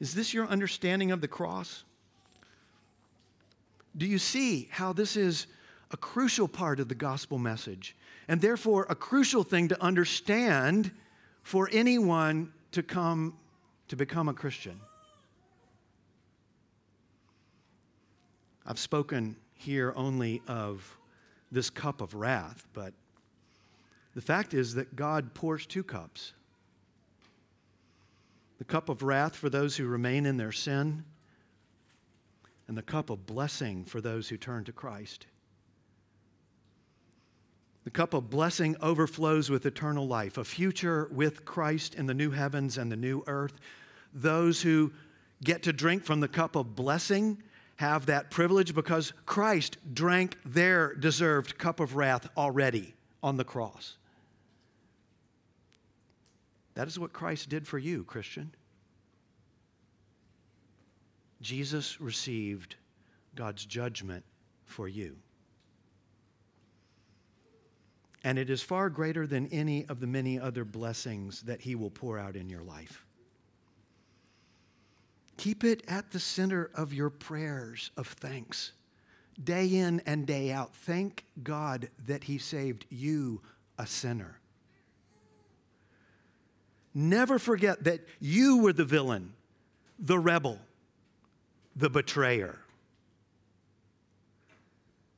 Is 0.00 0.14
this 0.14 0.34
your 0.34 0.46
understanding 0.46 1.12
of 1.12 1.20
the 1.20 1.28
cross? 1.28 1.84
Do 3.96 4.06
you 4.06 4.18
see 4.18 4.68
how 4.70 4.92
this 4.92 5.16
is 5.16 5.46
a 5.92 5.96
crucial 5.96 6.48
part 6.48 6.80
of 6.80 6.88
the 6.88 6.94
gospel 6.94 7.38
message 7.38 7.94
and 8.26 8.40
therefore 8.40 8.86
a 8.88 8.94
crucial 8.94 9.44
thing 9.44 9.68
to 9.68 9.82
understand 9.82 10.90
for 11.42 11.68
anyone 11.72 12.52
to 12.72 12.82
come 12.82 13.36
to 13.88 13.96
become 13.96 14.28
a 14.28 14.34
Christian. 14.34 14.80
I've 18.64 18.78
spoken 18.78 19.36
here 19.54 19.92
only 19.96 20.40
of 20.48 20.96
this 21.50 21.68
cup 21.68 22.00
of 22.00 22.14
wrath, 22.14 22.66
but 22.72 22.94
the 24.14 24.22
fact 24.22 24.54
is 24.54 24.74
that 24.74 24.96
God 24.96 25.34
pours 25.34 25.66
two 25.66 25.82
cups 25.82 26.32
the 28.58 28.64
cup 28.64 28.88
of 28.88 29.02
wrath 29.02 29.34
for 29.34 29.50
those 29.50 29.76
who 29.76 29.84
remain 29.88 30.24
in 30.24 30.36
their 30.36 30.52
sin, 30.52 31.02
and 32.68 32.78
the 32.78 32.82
cup 32.82 33.10
of 33.10 33.26
blessing 33.26 33.84
for 33.84 34.00
those 34.00 34.28
who 34.28 34.36
turn 34.36 34.62
to 34.62 34.72
Christ. 34.72 35.26
The 37.84 37.90
cup 37.90 38.14
of 38.14 38.30
blessing 38.30 38.76
overflows 38.80 39.50
with 39.50 39.66
eternal 39.66 40.06
life, 40.06 40.38
a 40.38 40.44
future 40.44 41.08
with 41.10 41.44
Christ 41.44 41.94
in 41.96 42.06
the 42.06 42.14
new 42.14 42.30
heavens 42.30 42.78
and 42.78 42.92
the 42.92 42.96
new 42.96 43.24
earth. 43.26 43.54
Those 44.14 44.62
who 44.62 44.92
get 45.42 45.64
to 45.64 45.72
drink 45.72 46.04
from 46.04 46.20
the 46.20 46.28
cup 46.28 46.54
of 46.54 46.76
blessing 46.76 47.42
have 47.76 48.06
that 48.06 48.30
privilege 48.30 48.74
because 48.74 49.12
Christ 49.26 49.78
drank 49.92 50.38
their 50.44 50.94
deserved 50.94 51.58
cup 51.58 51.80
of 51.80 51.96
wrath 51.96 52.28
already 52.36 52.94
on 53.22 53.36
the 53.36 53.44
cross. 53.44 53.96
That 56.74 56.86
is 56.86 56.98
what 56.98 57.12
Christ 57.12 57.48
did 57.48 57.66
for 57.66 57.78
you, 57.78 58.04
Christian. 58.04 58.54
Jesus 61.40 62.00
received 62.00 62.76
God's 63.34 63.64
judgment 63.64 64.24
for 64.64 64.86
you 64.86 65.16
and 68.24 68.38
it 68.38 68.50
is 68.50 68.62
far 68.62 68.88
greater 68.88 69.26
than 69.26 69.46
any 69.48 69.84
of 69.86 70.00
the 70.00 70.06
many 70.06 70.38
other 70.38 70.64
blessings 70.64 71.42
that 71.42 71.60
He 71.60 71.74
will 71.74 71.90
pour 71.90 72.18
out 72.18 72.36
in 72.36 72.48
your 72.48 72.62
life. 72.62 73.04
Keep 75.36 75.64
it 75.64 75.82
at 75.88 76.10
the 76.12 76.20
center 76.20 76.70
of 76.74 76.92
your 76.92 77.10
prayers 77.10 77.90
of 77.96 78.06
thanks. 78.06 78.72
Day 79.42 79.66
in 79.66 80.00
and 80.06 80.26
day 80.26 80.52
out, 80.52 80.74
thank 80.74 81.24
God 81.42 81.88
that 82.06 82.24
He 82.24 82.38
saved 82.38 82.86
you, 82.90 83.40
a 83.78 83.86
sinner. 83.86 84.38
Never 86.94 87.38
forget 87.38 87.84
that 87.84 88.06
you 88.20 88.58
were 88.58 88.72
the 88.72 88.84
villain, 88.84 89.32
the 89.98 90.18
rebel, 90.18 90.58
the 91.74 91.88
betrayer. 91.88 92.58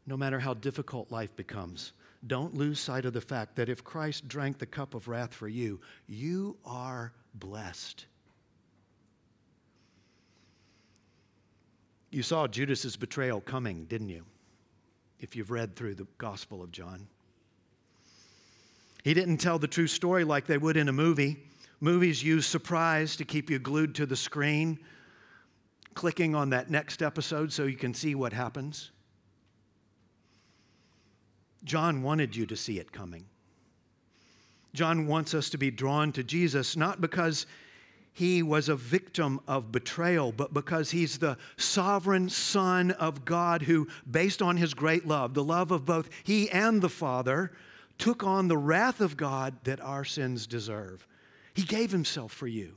No 0.07 0.17
matter 0.17 0.39
how 0.39 0.55
difficult 0.55 1.11
life 1.11 1.35
becomes, 1.35 1.93
don't 2.27 2.55
lose 2.55 2.81
sight 2.81 3.05
of 3.05 3.13
the 3.13 3.21
fact 3.21 3.57
that 3.57 3.69
if 3.69 3.85
Christ 3.85 4.29
drank 4.29 4.59
the 4.59 4.67
cup 4.67 4.95
of 4.95 5.09
wrath 5.09 5.35
for 5.35 5.49
you, 5.49 5.81
you 6.07 6.57
are 6.65 7.13
blessed. 7.35 8.07
You 12.11 12.23
saw 12.23 12.47
Judas's 12.47 12.97
betrayal 12.97 13.41
coming, 13.41 13.85
didn't 13.87 14.09
you? 14.09 14.25
if 15.25 15.35
you've 15.35 15.51
read 15.51 15.75
through 15.75 15.95
the 15.95 16.07
Gospel 16.19 16.63
of 16.63 16.71
John. 16.71 17.07
He 19.03 19.15
didn't 19.15 19.39
tell 19.39 19.59
the 19.59 19.67
true 19.67 19.87
story 19.87 20.23
like 20.23 20.47
they 20.47 20.59
would 20.59 20.77
in 20.77 20.91
a 20.91 20.93
movie. 20.93 21.39
Movies 21.81 22.23
use 22.23 22.47
surprise 22.47 23.17
to 23.17 23.25
keep 23.25 23.49
you 23.49 23.59
glued 23.59 23.95
to 23.95 24.05
the 24.05 24.17
screen, 24.17 24.79
clicking 25.95 26.35
on 26.35 26.51
that 26.51 26.71
next 26.71 27.03
episode 27.03 27.51
so 27.51 27.65
you 27.65 27.77
can 27.77 27.95
see 27.95 28.15
what 28.15 28.35
happens. 28.35 28.91
John 31.65 32.03
wanted 32.03 32.37
you 32.37 32.47
to 32.47 32.57
see 32.57 32.79
it 32.79 32.93
coming. 32.93 33.25
John 34.75 35.07
wants 35.07 35.35
us 35.35 35.51
to 35.51 35.59
be 35.59 35.71
drawn 35.71 36.13
to 36.13 36.25
Jesus 36.25 36.77
not 36.77 37.01
because 37.01 37.47
he 38.13 38.43
was 38.43 38.69
a 38.69 38.77
victim 38.77 39.41
of 39.49 39.73
betrayal, 39.73 40.31
but 40.31 40.55
because 40.55 40.91
he's 40.91 41.19
the 41.19 41.37
sovereign 41.57 42.29
Son 42.29 42.93
of 42.93 43.25
God 43.25 43.63
who, 43.63 43.89
based 44.09 44.41
on 44.41 44.57
his 44.57 44.73
great 44.73 45.07
love, 45.07 45.35
the 45.35 45.43
love 45.43 45.73
of 45.73 45.85
both 45.85 46.09
he 46.23 46.49
and 46.51 46.81
the 46.81 46.89
Father, 46.89 47.51
took 47.99 48.23
on 48.23 48.47
the 48.47 48.57
wrath 48.57 49.01
of 49.01 49.17
God 49.17 49.57
that 49.65 49.81
our 49.81 50.05
sins 50.05 50.47
deserve. 50.47 51.07
He 51.55 51.63
gave 51.63 51.91
himself 51.91 52.33
for 52.33 52.47
you. 52.47 52.77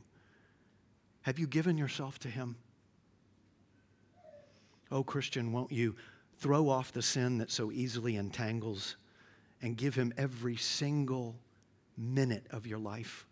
Have 1.21 1.37
you 1.37 1.45
given 1.45 1.77
yourself 1.77 2.17
to 2.19 2.29
him? 2.29 2.55
Oh, 4.91 5.03
Christian, 5.03 5.51
won't 5.51 5.71
you 5.71 5.95
throw 6.39 6.69
off 6.69 6.91
the 6.91 7.01
sin 7.01 7.39
that 7.39 7.51
so 7.51 7.71
easily 7.71 8.15
entangles 8.15 8.95
and 9.61 9.75
give 9.75 9.95
him 9.95 10.13
every 10.17 10.55
single 10.55 11.35
minute 11.97 12.45
of 12.51 12.67
your 12.67 12.79
life? 12.79 13.25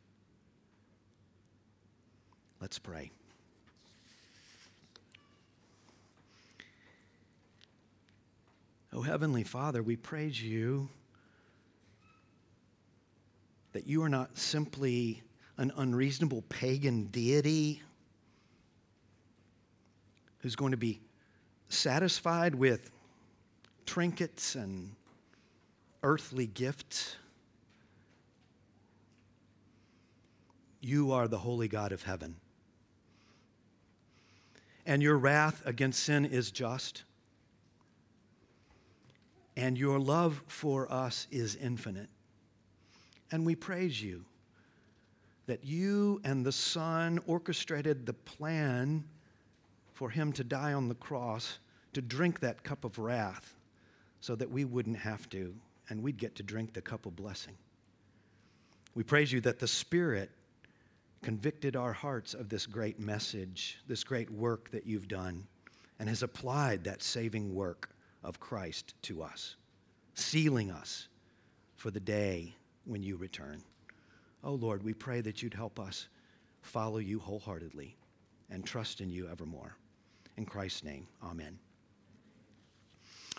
Let's 2.59 2.79
pray. 2.79 3.11
Oh, 8.91 9.01
Heavenly 9.01 9.43
Father, 9.43 9.83
we 9.83 9.97
praise 9.97 10.41
you 10.41 10.87
that 13.73 13.85
you 13.85 14.01
are 14.03 14.09
not 14.09 14.37
simply 14.37 15.21
an 15.57 15.71
unreasonable 15.75 16.43
pagan 16.47 17.07
deity 17.07 17.81
who's 20.39 20.55
going 20.55 20.71
to 20.71 20.77
be 20.77 21.01
satisfied 21.67 22.55
with 22.55 22.89
trinkets 23.85 24.55
and 24.55 24.91
earthly 26.03 26.47
gifts. 26.47 27.15
You 30.81 31.11
are 31.11 31.27
the 31.27 31.39
holy 31.39 31.67
God 31.67 31.91
of 31.91 32.03
heaven. 32.03 32.35
And 34.85 35.01
your 35.01 35.17
wrath 35.17 35.63
against 35.65 36.03
sin 36.03 36.25
is 36.25 36.51
just. 36.51 37.03
And 39.57 39.77
your 39.77 39.99
love 39.99 40.43
for 40.47 40.91
us 40.91 41.27
is 41.31 41.55
infinite. 41.55 42.09
And 43.31 43.45
we 43.45 43.55
praise 43.55 44.01
you 44.01 44.25
that 45.47 45.63
you 45.63 46.21
and 46.23 46.45
the 46.45 46.51
Son 46.51 47.19
orchestrated 47.25 48.05
the 48.05 48.13
plan 48.13 49.03
for 49.93 50.09
him 50.09 50.31
to 50.33 50.43
die 50.43 50.73
on 50.73 50.87
the 50.87 50.95
cross, 50.95 51.59
to 51.93 52.01
drink 52.01 52.39
that 52.41 52.63
cup 52.63 52.83
of 52.83 52.99
wrath, 52.99 53.55
so 54.25 54.35
that 54.35 54.49
we 54.49 54.65
wouldn't 54.65 54.97
have 54.97 55.29
to, 55.29 55.53
and 55.87 56.01
we'd 56.01 56.17
get 56.17 56.33
to 56.33 56.41
drink 56.41 56.73
the 56.73 56.81
cup 56.81 57.05
of 57.05 57.15
blessing. 57.15 57.53
We 58.95 59.03
praise 59.03 59.31
you 59.31 59.39
that 59.41 59.59
the 59.59 59.67
Spirit 59.67 60.31
convicted 61.21 61.75
our 61.75 61.93
hearts 61.93 62.33
of 62.33 62.49
this 62.49 62.65
great 62.65 62.99
message, 62.99 63.77
this 63.87 64.03
great 64.03 64.31
work 64.31 64.71
that 64.71 64.87
you've 64.87 65.07
done, 65.07 65.45
and 65.99 66.09
has 66.09 66.23
applied 66.23 66.83
that 66.85 67.03
saving 67.03 67.53
work 67.53 67.91
of 68.23 68.39
Christ 68.39 68.95
to 69.03 69.21
us, 69.21 69.57
sealing 70.15 70.71
us 70.71 71.07
for 71.75 71.91
the 71.91 71.99
day 71.99 72.55
when 72.85 73.03
you 73.03 73.17
return. 73.17 73.61
Oh 74.43 74.55
Lord, 74.55 74.81
we 74.81 74.95
pray 74.95 75.21
that 75.21 75.43
you'd 75.43 75.53
help 75.53 75.79
us 75.79 76.07
follow 76.63 76.97
you 76.97 77.19
wholeheartedly 77.19 77.95
and 78.49 78.65
trust 78.65 79.01
in 79.01 79.11
you 79.11 79.29
evermore. 79.29 79.75
In 80.35 80.45
Christ's 80.47 80.83
name, 80.83 81.05
amen. 81.23 81.59